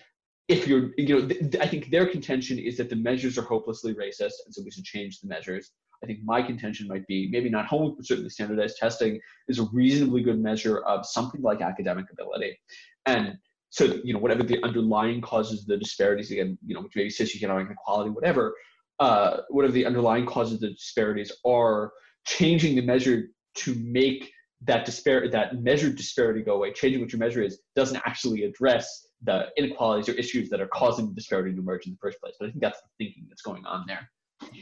if 0.48 0.68
you're, 0.68 0.92
you 0.98 1.20
know, 1.20 1.28
th- 1.28 1.58
I 1.58 1.68
think 1.68 1.90
their 1.90 2.08
contention 2.08 2.58
is 2.58 2.78
that 2.78 2.90
the 2.90 2.96
measures 2.96 3.38
are 3.38 3.44
hopelessly 3.44 3.94
racist, 3.94 4.34
and 4.46 4.54
so 4.54 4.62
we 4.64 4.72
should 4.72 4.84
change 4.84 5.20
the 5.20 5.28
measures. 5.28 5.72
I 6.04 6.08
think 6.08 6.20
my 6.24 6.42
contention 6.42 6.88
might 6.88 7.06
be 7.08 7.30
maybe 7.32 7.50
not 7.50 7.66
homework, 7.66 7.98
but 7.98 8.06
certainly 8.06 8.30
standardized 8.30 8.78
testing 8.78 9.20
is 9.48 9.60
a 9.60 9.68
reasonably 9.74 10.22
good 10.22 10.40
measure 10.40 10.80
of 10.80 11.06
something 11.06 11.42
like 11.42 11.62
academic 11.62 12.06
ability. 12.12 12.58
And 13.06 13.38
so, 13.70 14.00
you 14.04 14.14
know, 14.14 14.20
whatever 14.20 14.44
the 14.44 14.64
underlying 14.64 15.22
causes 15.22 15.62
of 15.62 15.68
the 15.68 15.78
disparities, 15.78 16.32
again, 16.32 16.58
you 16.66 16.74
know, 16.74 16.82
which 16.82 16.96
maybe 16.96 17.10
socioeconomic 17.10 17.68
inequality, 17.68 18.10
whatever, 18.12 18.56
uh, 19.00 19.42
whatever 19.50 19.74
the 19.74 19.86
underlying 19.86 20.26
causes 20.26 20.56
of 20.56 20.62
the 20.62 20.70
disparities 20.70 21.32
are, 21.46 21.92
changing 22.26 22.76
the 22.76 22.82
measure 22.82 23.30
to 23.56 23.76
make 23.76 24.32
that 24.62 24.86
disparity, 24.86 25.30
that 25.30 25.62
measured 25.62 25.96
disparity 25.96 26.42
go 26.42 26.56
away, 26.56 26.74
changing 26.74 27.02
what 27.02 27.12
your 27.12 27.20
measure 27.20 27.42
is, 27.42 27.60
doesn't 27.76 28.02
actually 28.06 28.44
address 28.44 29.08
the 29.24 29.48
inequalities 29.58 30.10
or 30.10 30.14
issues 30.14 30.50
that 30.50 30.60
are 30.62 30.68
causing 30.68 31.14
disparity 31.14 31.54
to 31.54 31.60
emerge 31.60 31.86
in 31.86 31.94
the 31.94 31.98
first 32.02 32.20
place. 32.20 32.36
But 32.40 32.48
I 32.48 32.52
think 32.52 32.62
that's 32.62 32.80
the 32.82 33.06
thinking 33.06 33.26
that's 33.30 33.42
going 33.42 33.66
on 33.66 33.86
there. 33.88 34.10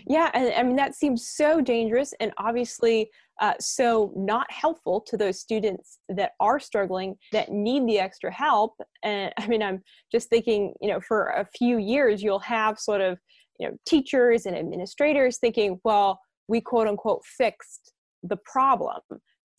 Yeah, 0.08 0.32
and 0.34 0.54
I 0.56 0.64
mean 0.64 0.76
that 0.78 0.96
seems 0.96 1.30
so 1.30 1.62
dangerous 1.62 2.14
and 2.20 2.32
obviously 2.38 3.10
uh, 3.40 3.54
so 3.60 4.12
not 4.16 4.50
helpful 4.52 5.00
to 5.02 5.18
those 5.18 5.40
students 5.40 6.00
that 6.10 6.32
are 6.40 6.60
struggling 6.60 7.16
that 7.32 7.52
need 7.52 7.88
the 7.88 8.00
extra 8.00 8.34
help. 8.34 8.74
And 9.04 9.32
I 9.38 9.48
mean, 9.48 9.62
I'm 9.62 9.84
just 10.12 10.30
thinking, 10.30 10.74
you 10.82 10.90
know, 10.90 11.00
for 11.00 11.28
a 11.28 11.46
few 11.58 11.78
years 11.78 12.24
you'll 12.24 12.40
have 12.40 12.80
sort 12.80 13.02
of 13.02 13.20
you 13.60 13.68
know 13.68 13.78
teachers 13.86 14.46
and 14.46 14.56
administrators 14.56 15.38
thinking, 15.38 15.80
well, 15.84 16.20
we 16.48 16.62
quote 16.62 16.88
unquote 16.88 17.24
fixed 17.26 17.94
the 18.24 18.38
problem 18.38 19.00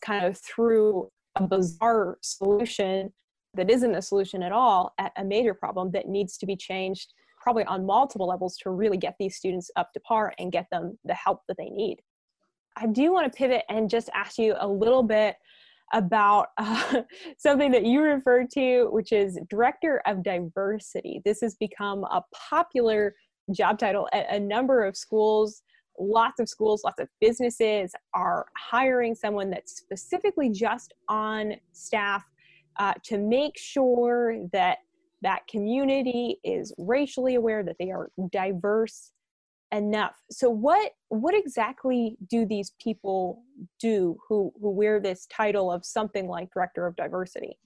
kind 0.01 0.25
of 0.25 0.37
through 0.37 1.09
a 1.35 1.47
bizarre 1.47 2.17
solution 2.21 3.11
that 3.53 3.69
isn't 3.69 3.95
a 3.95 4.01
solution 4.01 4.43
at 4.43 4.51
all 4.51 4.93
at 4.99 5.11
a 5.17 5.23
major 5.23 5.53
problem 5.53 5.91
that 5.91 6.07
needs 6.07 6.37
to 6.37 6.45
be 6.45 6.55
changed 6.55 7.13
probably 7.41 7.63
on 7.65 7.85
multiple 7.85 8.27
levels 8.27 8.57
to 8.57 8.69
really 8.69 8.97
get 8.97 9.15
these 9.19 9.35
students 9.35 9.71
up 9.75 9.91
to 9.93 9.99
par 10.01 10.33
and 10.39 10.51
get 10.51 10.67
them 10.71 10.97
the 11.05 11.13
help 11.13 11.41
that 11.47 11.57
they 11.57 11.69
need. 11.69 11.97
I 12.75 12.87
do 12.87 13.11
want 13.11 13.31
to 13.31 13.37
pivot 13.37 13.63
and 13.69 13.89
just 13.89 14.09
ask 14.13 14.37
you 14.37 14.55
a 14.59 14.67
little 14.67 15.03
bit 15.03 15.35
about 15.93 16.47
uh, 16.57 17.01
something 17.37 17.71
that 17.71 17.85
you 17.85 18.01
referred 18.01 18.49
to, 18.51 18.89
which 18.91 19.11
is 19.11 19.39
Director 19.49 20.01
of 20.05 20.23
Diversity. 20.23 21.21
This 21.25 21.41
has 21.41 21.55
become 21.55 22.03
a 22.03 22.23
popular 22.49 23.15
job 23.51 23.79
title 23.79 24.07
at 24.13 24.27
a 24.29 24.39
number 24.39 24.85
of 24.85 24.95
schools. 24.95 25.61
Lots 25.99 26.39
of 26.39 26.47
schools, 26.47 26.83
lots 26.83 26.99
of 26.99 27.09
businesses 27.19 27.93
are 28.13 28.45
hiring 28.57 29.13
someone 29.13 29.49
that's 29.49 29.75
specifically 29.75 30.49
just 30.49 30.93
on 31.07 31.55
staff 31.73 32.23
uh, 32.77 32.93
to 33.03 33.17
make 33.17 33.57
sure 33.57 34.47
that 34.53 34.77
that 35.21 35.45
community 35.47 36.39
is 36.43 36.73
racially 36.77 37.35
aware, 37.35 37.63
that 37.63 37.75
they 37.77 37.91
are 37.91 38.09
diverse 38.31 39.11
enough. 39.71 40.21
So 40.31 40.49
what 40.49 40.93
what 41.09 41.35
exactly 41.35 42.17
do 42.29 42.45
these 42.45 42.71
people 42.81 43.43
do 43.79 44.17
who 44.27 44.51
who 44.59 44.71
wear 44.71 44.99
this 44.99 45.27
title 45.27 45.71
of 45.71 45.85
something 45.85 46.27
like 46.27 46.51
director 46.53 46.87
of 46.87 46.95
diversity? 46.95 47.57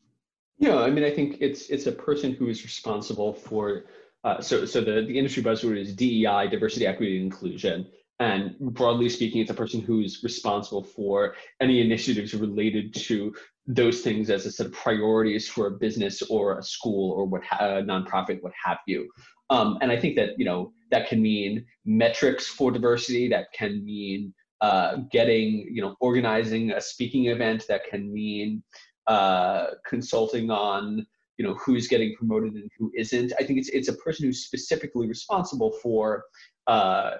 Yeah, 0.58 0.80
I 0.80 0.90
mean, 0.90 1.04
I 1.04 1.12
think 1.12 1.38
it's 1.40 1.70
it's 1.70 1.88
a 1.88 1.92
person 1.92 2.34
who 2.34 2.48
is 2.48 2.64
responsible 2.64 3.34
for. 3.34 3.86
Uh, 4.24 4.40
so 4.42 4.66
so 4.66 4.82
the 4.82 5.06
the 5.06 5.18
industry 5.18 5.44
buzzword 5.44 5.80
is 5.80 5.96
DEI, 5.96 6.48
diversity, 6.50 6.88
equity, 6.88 7.18
and 7.18 7.26
inclusion. 7.26 7.88
And 8.20 8.58
broadly 8.60 9.10
speaking, 9.10 9.42
it's 9.42 9.52
a 9.52 9.56
person 9.56 9.82
who's 9.82 10.22
responsible 10.24 10.84
for 10.84 11.36
any 11.60 11.82
initiatives 11.82 12.34
related 12.34 12.94
to 12.96 13.34
those 13.66 14.02
things 14.02 14.30
as 14.30 14.46
a 14.46 14.52
set 14.52 14.68
of 14.68 14.74
priorities 14.74 15.48
for 15.48 15.68
a 15.68 15.72
business 15.72 16.22
or 16.24 16.60
a 16.60 16.64
school 16.64 17.12
or 17.12 17.26
what 17.26 17.44
ha- 17.44 17.78
a 17.78 17.82
nonprofit, 17.82 18.42
what 18.42 18.54
have 18.64 18.78
you. 18.88 19.10
Um, 19.50 19.78
and 19.82 19.92
I 19.92 19.98
think 19.98 20.16
that 20.16 20.32
you 20.38 20.46
know 20.46 20.74
that 20.92 21.08
can 21.08 21.22
mean 21.22 21.66
metrics 21.86 22.48
for 22.48 22.72
diversity. 22.72 23.30
That 23.30 23.48
can 23.54 23.84
mean 23.84 24.34
uh, 24.62 24.98
getting 25.12 25.68
you 25.72 25.82
know 25.82 25.96
organizing 26.00 26.72
a 26.72 26.82
speaking 26.82 27.28
event. 27.28 27.66
That 27.68 27.82
can 27.90 28.12
mean 28.14 28.64
uh, 29.08 29.68
consulting 29.88 30.50
on 30.50 31.06
you 31.38 31.46
know 31.46 31.56
who's 31.56 31.88
getting 31.88 32.16
promoted 32.18 32.54
and 32.54 32.70
who 32.78 32.92
isn't. 32.96 33.34
I 33.40 33.44
think 33.44 33.60
it's 33.60 33.70
it's 33.70 33.90
a 33.90 33.94
person 33.98 34.26
who's 34.26 34.46
specifically 34.46 35.08
responsible 35.08 35.74
for 35.82 36.24
uh, 36.68 37.12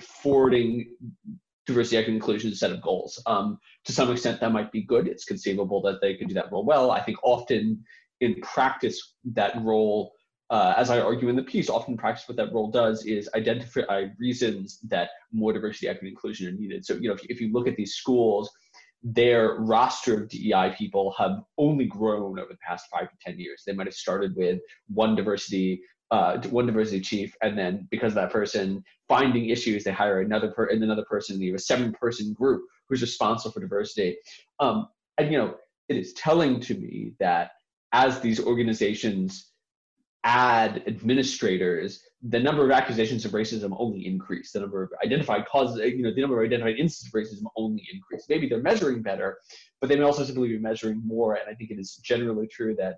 forwarding 0.00 0.96
diversity, 1.66 1.96
equity, 1.98 2.14
inclusion 2.14 2.54
set 2.54 2.72
of 2.72 2.82
goals. 2.82 3.22
Um, 3.26 3.58
to 3.84 3.92
some 3.92 4.10
extent, 4.10 4.40
that 4.40 4.52
might 4.52 4.72
be 4.72 4.82
good. 4.82 5.06
It's 5.08 5.24
conceivable 5.24 5.80
that 5.82 6.00
they 6.00 6.14
could 6.14 6.28
do 6.28 6.34
that 6.34 6.50
role 6.50 6.64
well. 6.64 6.90
I 6.90 7.00
think 7.00 7.18
often 7.22 7.84
in 8.20 8.40
practice, 8.42 9.14
that 9.32 9.54
role 9.62 10.12
uh, 10.50 10.74
as 10.76 10.90
I 10.90 10.98
argue 10.98 11.28
in 11.28 11.36
the 11.36 11.44
piece, 11.44 11.70
often 11.70 11.96
practice 11.96 12.28
what 12.28 12.36
that 12.36 12.52
role 12.52 12.72
does 12.72 13.04
is 13.06 13.30
identify 13.36 14.06
reasons 14.18 14.80
that 14.88 15.10
more 15.32 15.52
diversity, 15.52 15.86
equity, 15.86 16.08
inclusion 16.08 16.48
are 16.48 16.58
needed. 16.58 16.84
So, 16.84 16.94
you 16.94 17.08
know, 17.08 17.14
if, 17.14 17.24
if 17.26 17.40
you 17.40 17.52
look 17.52 17.68
at 17.68 17.76
these 17.76 17.94
schools, 17.94 18.50
their 19.04 19.54
roster 19.60 20.22
of 20.22 20.28
DEI 20.28 20.74
people 20.76 21.14
have 21.16 21.38
only 21.56 21.86
grown 21.86 22.38
over 22.40 22.48
the 22.50 22.58
past 22.66 22.86
five 22.92 23.08
to 23.10 23.16
ten 23.24 23.38
years. 23.38 23.62
They 23.64 23.72
might 23.72 23.86
have 23.86 23.94
started 23.94 24.34
with 24.36 24.58
one 24.88 25.14
diversity, 25.14 25.80
uh, 26.10 26.40
one 26.48 26.66
diversity 26.66 27.00
chief, 27.00 27.34
and 27.42 27.56
then 27.56 27.86
because 27.90 28.14
that 28.14 28.32
person 28.32 28.82
finding 29.08 29.48
issues, 29.48 29.84
they 29.84 29.92
hire 29.92 30.20
another 30.20 30.50
per 30.50 30.66
and 30.66 30.82
another 30.82 31.04
person. 31.08 31.40
You 31.40 31.52
have 31.52 31.60
a 31.60 31.62
seven-person 31.62 32.32
group 32.32 32.62
who's 32.88 33.00
responsible 33.00 33.52
for 33.52 33.60
diversity. 33.60 34.16
Um, 34.58 34.88
and 35.18 35.30
you 35.30 35.38
know, 35.38 35.54
it 35.88 35.96
is 35.96 36.12
telling 36.14 36.60
to 36.60 36.74
me 36.74 37.12
that 37.20 37.50
as 37.92 38.20
these 38.20 38.40
organizations 38.40 39.50
add 40.24 40.82
administrators, 40.86 42.02
the 42.22 42.38
number 42.38 42.64
of 42.64 42.70
accusations 42.70 43.24
of 43.24 43.32
racism 43.32 43.74
only 43.78 44.06
increase. 44.06 44.52
The 44.52 44.60
number 44.60 44.82
of 44.82 44.90
identified 45.02 45.46
causes, 45.46 45.78
you 45.78 46.02
know, 46.02 46.14
the 46.14 46.20
number 46.20 46.40
of 46.40 46.46
identified 46.46 46.76
instances 46.78 47.08
of 47.08 47.12
racism 47.12 47.50
only 47.56 47.88
increase. 47.92 48.26
Maybe 48.28 48.48
they're 48.48 48.62
measuring 48.62 49.02
better, 49.02 49.38
but 49.80 49.88
they 49.88 49.96
may 49.96 50.02
also 50.02 50.24
simply 50.24 50.48
be 50.48 50.58
measuring 50.58 51.00
more. 51.04 51.34
And 51.34 51.44
I 51.48 51.54
think 51.54 51.70
it 51.70 51.78
is 51.78 51.96
generally 51.96 52.46
true 52.46 52.76
that 52.76 52.96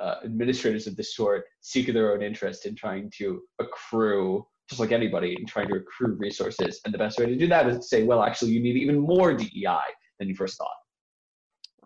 uh, 0.00 0.16
administrators 0.24 0.86
of 0.86 0.96
this 0.96 1.14
sort 1.14 1.44
seek 1.60 1.92
their 1.92 2.12
own 2.12 2.22
interest 2.22 2.66
in 2.66 2.74
trying 2.74 3.10
to 3.18 3.42
accrue, 3.58 4.46
just 4.68 4.80
like 4.80 4.92
anybody, 4.92 5.36
in 5.38 5.46
trying 5.46 5.68
to 5.68 5.76
accrue 5.76 6.14
resources. 6.14 6.80
And 6.84 6.94
the 6.94 6.98
best 6.98 7.18
way 7.18 7.26
to 7.26 7.36
do 7.36 7.46
that 7.48 7.68
is 7.68 7.76
to 7.78 7.82
say, 7.82 8.02
well, 8.04 8.22
actually, 8.22 8.52
you 8.52 8.60
need 8.60 8.76
even 8.76 8.98
more 8.98 9.34
DEI 9.34 9.80
than 10.18 10.28
you 10.28 10.34
first 10.34 10.56
thought. 10.58 10.70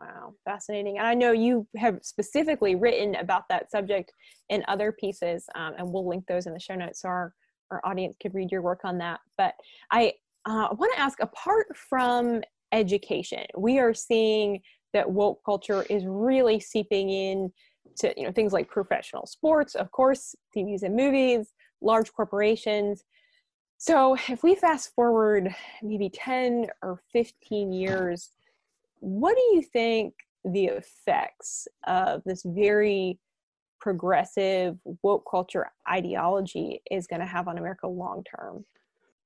Wow, 0.01 0.35
fascinating. 0.45 0.99
And 0.99 1.07
I 1.07 1.15
know 1.15 1.33
you 1.33 1.67
have 1.77 2.01
specifically 2.03 2.75
written 2.75 3.15
about 3.17 3.45
that 3.49 3.71
subject 3.71 4.13
in 4.49 4.65
other 4.67 4.91
pieces, 4.93 5.45
um, 5.55 5.75
and 5.79 5.93
we'll 5.93 6.09
link 6.09 6.27
those 6.27 6.47
in 6.47 6.53
the 6.53 6.61
show 6.61 6.75
notes 6.75 7.03
so 7.03 7.09
our, 7.09 7.35
our 7.71 7.81
audience 7.85 8.17
could 8.21 8.35
read 8.35 8.51
your 8.51 8.63
work 8.63 8.81
on 8.85 8.99
that. 8.99 9.21
But 9.39 9.55
I 9.93 10.15
uh, 10.45 10.69
want 10.73 10.93
to 10.95 11.01
ask 11.01 11.21
apart 11.21 11.77
from 11.77 12.43
education, 12.73 13.45
we 13.57 13.79
are 13.79 13.95
seeing 13.95 14.61
that 14.93 15.09
woke 15.09 15.41
culture 15.45 15.85
is 15.89 16.05
really 16.07 16.59
seeping 16.59 17.09
in 17.11 17.53
to 17.97 18.13
you 18.17 18.25
know 18.25 18.33
things 18.33 18.53
like 18.53 18.69
professional 18.69 19.27
sports, 19.27 19.75
of 19.75 19.91
course, 19.91 20.35
TVs 20.57 20.83
and 20.83 20.97
movies, 20.97 21.53
large 21.81 22.13
corporations. 22.13 23.05
So 23.79 24.17
if 24.29 24.43
we 24.43 24.55
fast 24.55 24.95
forward 24.95 25.55
maybe 25.83 26.09
10 26.09 26.69
or 26.83 27.01
15 27.13 27.73
years, 27.73 28.31
what 29.01 29.35
do 29.35 29.43
you 29.57 29.63
think 29.63 30.15
the 30.45 30.67
effects 30.67 31.67
of 31.85 32.23
this 32.25 32.43
very 32.45 33.19
progressive 33.81 34.79
woke 35.03 35.25
culture 35.29 35.67
ideology 35.91 36.81
is 36.91 37.09
going 37.09 37.19
to 37.21 37.27
have 37.27 37.49
on 37.49 37.59
America 37.59 37.89
long 37.89 38.23
term? 38.25 38.65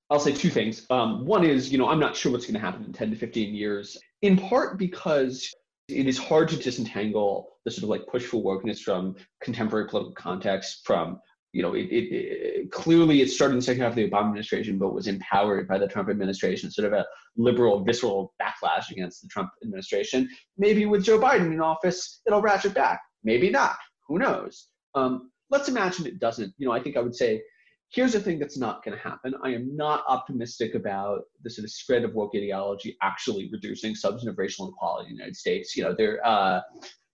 I'll 0.08 0.20
say 0.20 0.32
two 0.32 0.50
things. 0.50 0.86
Um, 0.88 1.26
one 1.26 1.44
is, 1.44 1.70
you 1.70 1.78
know, 1.78 1.88
I'm 1.88 1.98
not 1.98 2.16
sure 2.16 2.32
what's 2.32 2.46
going 2.46 2.54
to 2.54 2.60
happen 2.60 2.84
in 2.84 2.92
10 2.92 3.10
to 3.10 3.16
15 3.16 3.54
years, 3.54 3.98
in 4.22 4.36
part 4.36 4.78
because 4.78 5.52
it 5.88 6.06
is 6.06 6.18
hard 6.18 6.48
to 6.48 6.56
disentangle 6.56 7.48
the 7.64 7.70
sort 7.70 7.84
of 7.84 7.90
like 7.90 8.06
push 8.06 8.24
for 8.24 8.42
wokeness 8.42 8.80
from 8.80 9.16
contemporary 9.42 9.88
political 9.88 10.14
context, 10.14 10.82
from 10.84 11.20
you 11.52 11.62
know, 11.62 11.74
it, 11.74 11.86
it, 11.86 12.12
it, 12.12 12.70
clearly 12.70 13.22
it 13.22 13.30
started 13.30 13.54
in 13.54 13.60
the 13.60 13.64
second 13.64 13.82
half 13.82 13.92
of 13.92 13.96
the 13.96 14.10
Obama 14.10 14.26
administration, 14.26 14.78
but 14.78 14.92
was 14.92 15.06
empowered 15.06 15.66
by 15.66 15.78
the 15.78 15.88
Trump 15.88 16.10
administration, 16.10 16.70
sort 16.70 16.86
of 16.86 16.92
a 16.92 17.06
liberal, 17.38 17.82
visceral 17.82 18.34
backlash 18.42 18.90
against 18.90 19.22
the 19.22 19.28
Trump 19.28 19.48
administration. 19.64 20.28
Maybe 20.58 20.84
with 20.84 21.02
Joe 21.02 21.18
Biden 21.18 21.52
in 21.52 21.60
office, 21.60 22.20
it'll 22.26 22.42
ratchet 22.42 22.74
back. 22.74 23.00
Maybe 23.24 23.48
not. 23.48 23.76
Who 24.08 24.18
knows? 24.18 24.68
Um, 24.94 25.30
let's 25.48 25.68
imagine 25.68 26.06
it 26.06 26.18
doesn't. 26.18 26.52
You 26.58 26.66
know, 26.66 26.72
I 26.72 26.82
think 26.82 26.96
I 26.96 27.00
would 27.00 27.16
say, 27.16 27.40
here's 27.90 28.14
a 28.14 28.20
thing 28.20 28.38
that's 28.38 28.58
not 28.58 28.84
going 28.84 28.96
to 28.96 29.02
happen. 29.02 29.34
I 29.42 29.50
am 29.50 29.76
not 29.76 30.04
optimistic 30.08 30.74
about 30.74 31.22
the 31.42 31.50
sort 31.50 31.64
of 31.64 31.70
spread 31.70 32.04
of 32.04 32.14
woke 32.14 32.32
ideology 32.34 32.96
actually 33.02 33.48
reducing 33.52 33.94
substantive 33.94 34.38
racial 34.38 34.66
inequality 34.66 35.10
in 35.10 35.16
the 35.16 35.18
United 35.18 35.36
States. 35.36 35.76
You 35.76 35.84
know, 35.84 35.94
there. 35.96 36.24
Uh, 36.26 36.60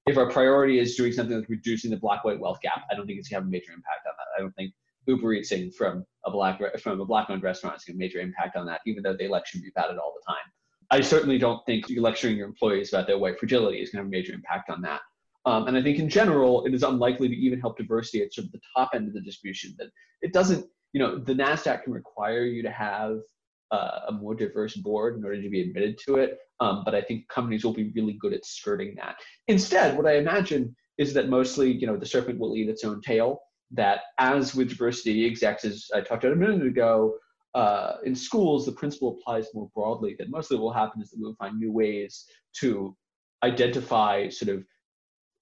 if 0.06 0.18
our 0.18 0.28
priority 0.28 0.80
is 0.80 0.96
doing 0.96 1.12
something 1.12 1.38
like 1.38 1.48
reducing 1.48 1.90
the 1.90 1.96
black 1.96 2.24
white 2.24 2.40
wealth 2.40 2.60
gap, 2.60 2.82
I 2.90 2.94
don't 2.94 3.06
think 3.06 3.20
it's 3.20 3.28
gonna 3.28 3.42
have 3.42 3.48
a 3.48 3.50
major 3.50 3.70
impact 3.70 4.06
on 4.06 4.14
that. 4.18 4.26
I 4.36 4.42
don't 4.42 4.54
think 4.56 4.72
Uber 5.06 5.32
Eating 5.34 5.70
from 5.70 6.04
a 6.26 6.30
black 6.30 6.60
from 6.80 7.00
a 7.00 7.04
black 7.04 7.30
owned 7.30 7.42
restaurant 7.42 7.76
is 7.76 7.84
gonna 7.84 7.94
have 7.94 8.00
a 8.00 8.04
major 8.04 8.18
impact 8.18 8.56
on 8.56 8.66
that, 8.66 8.80
even 8.86 9.02
though 9.02 9.16
they 9.16 9.28
lecture 9.28 9.58
you 9.58 9.70
about 9.74 9.92
it 9.92 9.98
all 9.98 10.14
the 10.14 10.32
time. 10.32 10.42
I 10.90 11.00
certainly 11.00 11.38
don't 11.38 11.64
think 11.66 11.86
lecturing 11.96 12.36
your 12.36 12.48
employees 12.48 12.92
about 12.92 13.06
their 13.06 13.18
white 13.18 13.38
fragility 13.38 13.80
is 13.80 13.90
gonna 13.90 14.02
have 14.02 14.08
a 14.08 14.10
major 14.10 14.32
impact 14.32 14.70
on 14.70 14.82
that. 14.82 15.02
Um, 15.44 15.66
and 15.66 15.76
I 15.76 15.82
think 15.82 15.98
in 15.98 16.08
general, 16.08 16.64
it 16.66 16.74
is 16.74 16.82
unlikely 16.82 17.28
to 17.28 17.34
even 17.34 17.60
help 17.60 17.76
diversity 17.76 18.22
at 18.22 18.32
sort 18.32 18.46
of 18.46 18.52
the 18.52 18.60
top 18.76 18.90
end 18.94 19.08
of 19.08 19.14
the 19.14 19.20
distribution. 19.20 19.74
That 19.78 19.88
it 20.20 20.32
doesn't, 20.32 20.66
you 20.92 21.00
know, 21.00 21.18
the 21.18 21.34
NASDAQ 21.34 21.84
can 21.84 21.92
require 21.92 22.44
you 22.44 22.62
to 22.62 22.70
have 22.70 23.18
uh, 23.72 24.00
a 24.08 24.12
more 24.12 24.34
diverse 24.34 24.76
board 24.76 25.16
in 25.16 25.24
order 25.24 25.42
to 25.42 25.48
be 25.48 25.62
admitted 25.62 25.98
to 26.06 26.16
it. 26.16 26.38
Um, 26.60 26.82
but 26.84 26.94
I 26.94 27.00
think 27.00 27.26
companies 27.28 27.64
will 27.64 27.72
be 27.72 27.90
really 27.96 28.12
good 28.12 28.32
at 28.32 28.44
skirting 28.44 28.94
that. 28.96 29.16
Instead, 29.48 29.96
what 29.96 30.06
I 30.06 30.16
imagine 30.18 30.76
is 30.98 31.12
that 31.14 31.28
mostly, 31.28 31.72
you 31.72 31.86
know, 31.86 31.96
the 31.96 32.06
serpent 32.06 32.38
will 32.38 32.54
eat 32.54 32.68
its 32.68 32.84
own 32.84 33.00
tail. 33.00 33.40
That 33.72 34.00
as 34.18 34.54
with 34.54 34.68
diversity 34.68 35.26
execs, 35.26 35.64
as 35.64 35.88
I 35.94 36.02
talked 36.02 36.24
about 36.24 36.36
a 36.36 36.36
minute 36.36 36.66
ago, 36.66 37.14
uh, 37.54 37.94
in 38.04 38.14
schools, 38.14 38.66
the 38.66 38.72
principle 38.72 39.18
applies 39.18 39.46
more 39.54 39.70
broadly. 39.74 40.14
That 40.18 40.30
mostly 40.30 40.56
what 40.56 40.64
will 40.64 40.72
happen 40.72 41.00
is 41.02 41.10
that 41.10 41.18
we'll 41.18 41.34
find 41.36 41.58
new 41.58 41.72
ways 41.72 42.26
to 42.60 42.94
identify 43.42 44.28
sort 44.28 44.54
of 44.54 44.64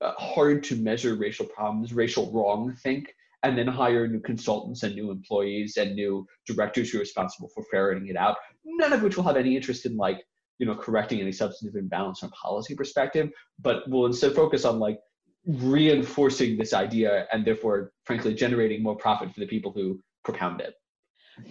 uh, 0.01 0.13
hard 0.13 0.63
to 0.65 0.77
measure 0.77 1.15
racial 1.15 1.47
problems, 1.47 1.93
racial 1.93 2.31
wrong 2.33 2.75
think, 2.83 3.15
and 3.43 3.57
then 3.57 3.67
hire 3.67 4.07
new 4.07 4.21
consultants 4.21 4.83
and 4.83 4.95
new 4.95 5.11
employees 5.11 5.77
and 5.77 5.95
new 5.95 6.27
directors 6.47 6.91
who 6.91 6.99
are 6.99 7.01
responsible 7.01 7.49
for 7.55 7.65
ferreting 7.71 8.09
it 8.09 8.17
out, 8.17 8.37
none 8.65 8.93
of 8.93 9.03
which 9.03 9.17
will 9.17 9.25
have 9.25 9.37
any 9.37 9.57
interest 9.57 9.87
in 9.87 9.97
like, 9.97 10.23
you 10.59 10.67
know, 10.67 10.75
correcting 10.75 11.21
any 11.21 11.33
substantive 11.33 11.79
imbalance 11.81 12.21
from 12.21 12.29
a 12.29 12.33
policy 12.33 12.75
perspective, 12.75 13.31
but 13.59 13.89
will 13.89 14.07
instead 14.07 14.35
focus 14.35 14.65
on 14.65 14.79
like 14.79 14.99
reinforcing 15.47 16.59
this 16.59 16.75
idea 16.75 17.27
and 17.33 17.45
therefore, 17.45 17.93
frankly, 18.05 18.35
generating 18.35 18.83
more 18.83 18.97
profit 18.97 19.33
for 19.33 19.41
the 19.41 19.47
people 19.47 19.73
who 19.73 19.99
propound 20.23 20.61
it. 20.61 20.75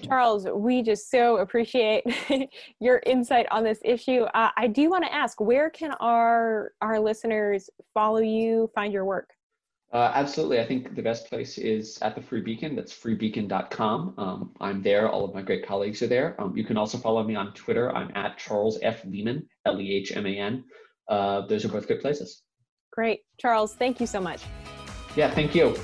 Charles, 0.01 0.47
we 0.53 0.81
just 0.81 1.09
so 1.09 1.37
appreciate 1.37 2.03
your 2.79 3.01
insight 3.05 3.47
on 3.51 3.63
this 3.63 3.79
issue. 3.83 4.21
Uh, 4.33 4.49
I 4.57 4.67
do 4.67 4.89
want 4.89 5.03
to 5.05 5.13
ask, 5.13 5.39
where 5.39 5.69
can 5.69 5.91
our 5.99 6.73
our 6.81 6.99
listeners 6.99 7.69
follow 7.93 8.19
you, 8.19 8.69
find 8.73 8.93
your 8.93 9.05
work? 9.05 9.31
Uh, 9.91 10.11
absolutely. 10.13 10.59
I 10.59 10.65
think 10.65 10.95
the 10.95 11.01
best 11.01 11.27
place 11.27 11.57
is 11.57 11.97
at 12.03 12.13
the 12.13 12.21
Free 12.21 12.41
Beacon. 12.41 12.75
That's 12.75 12.93
freebeacon.com. 12.93 14.13
Um, 14.19 14.51
I'm 14.61 14.83
there. 14.83 15.09
All 15.09 15.25
of 15.25 15.33
my 15.33 15.41
great 15.41 15.65
colleagues 15.65 16.03
are 16.03 16.07
there. 16.07 16.39
Um, 16.39 16.55
you 16.55 16.63
can 16.63 16.77
also 16.77 16.99
follow 16.99 17.23
me 17.23 17.35
on 17.35 17.53
Twitter. 17.53 17.95
I'm 17.95 18.11
at 18.15 18.37
Charles 18.37 18.77
F. 18.83 19.03
Lehman, 19.05 19.47
L 19.65 19.81
E 19.81 19.95
H 19.95 20.15
M 20.15 20.27
A 20.27 20.37
N. 20.37 20.63
Uh, 21.07 21.47
those 21.47 21.65
are 21.65 21.69
both 21.69 21.87
good 21.87 22.01
places. 22.01 22.43
Great. 22.91 23.21
Charles, 23.39 23.73
thank 23.73 23.99
you 23.99 24.05
so 24.05 24.21
much. 24.21 24.43
Yeah, 25.15 25.31
thank 25.31 25.55
you. 25.55 25.75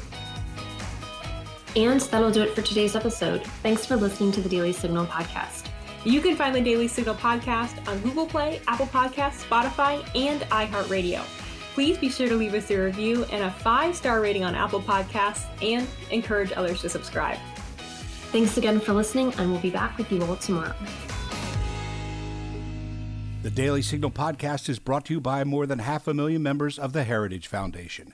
And 1.76 2.00
that'll 2.02 2.32
do 2.32 2.42
it 2.42 2.56
for 2.56 2.62
today's 2.62 2.96
episode. 2.96 3.44
Thanks 3.62 3.86
for 3.86 3.96
listening 3.96 4.32
to 4.34 4.42
the 4.42 4.50
Daily 4.50 4.72
Signal 4.72 5.06
podcast. 5.06 5.68
You 6.06 6.22
can 6.22 6.36
find 6.36 6.56
the 6.56 6.62
Daily 6.62 6.88
Signal 6.88 7.16
podcast 7.16 7.86
on 7.88 8.00
Google 8.00 8.26
Play, 8.28 8.62
Apple 8.68 8.86
Podcasts, 8.86 9.44
Spotify, 9.44 10.06
and 10.16 10.42
iHeartRadio. 10.44 11.22
Please 11.74 11.98
be 11.98 12.10
sure 12.10 12.30
to 12.30 12.36
leave 12.36 12.54
us 12.54 12.72
a 12.72 12.78
review 12.78 13.26
and 13.26 13.44
a 13.44 13.52
five 13.52 13.96
star 13.96 14.22
rating 14.22 14.46
on 14.46 14.56
Apple 14.56 14.82
Podcasts 14.82 15.46
and 15.62 15.88
encourage 16.12 16.54
others 16.54 16.80
to 16.82 16.90
subscribe. 16.90 17.38
Thanks 18.32 18.58
again 18.58 18.80
for 18.80 18.94
listening, 18.94 19.34
and 19.34 19.52
we'll 19.52 19.62
be 19.62 19.72
back 19.72 19.98
with 19.98 20.12
you 20.12 20.24
all 20.24 20.38
tomorrow. 20.38 20.76
The 23.44 23.50
Daily 23.50 23.82
Signal 23.82 24.12
podcast 24.12 24.70
is 24.70 24.80
brought 24.80 25.06
to 25.06 25.14
you 25.14 25.22
by 25.22 25.44
more 25.44 25.66
than 25.66 25.80
half 25.80 26.08
a 26.08 26.14
million 26.14 26.42
members 26.42 26.80
of 26.80 26.94
the 26.94 27.04
Heritage 27.04 27.48
Foundation. 27.48 28.14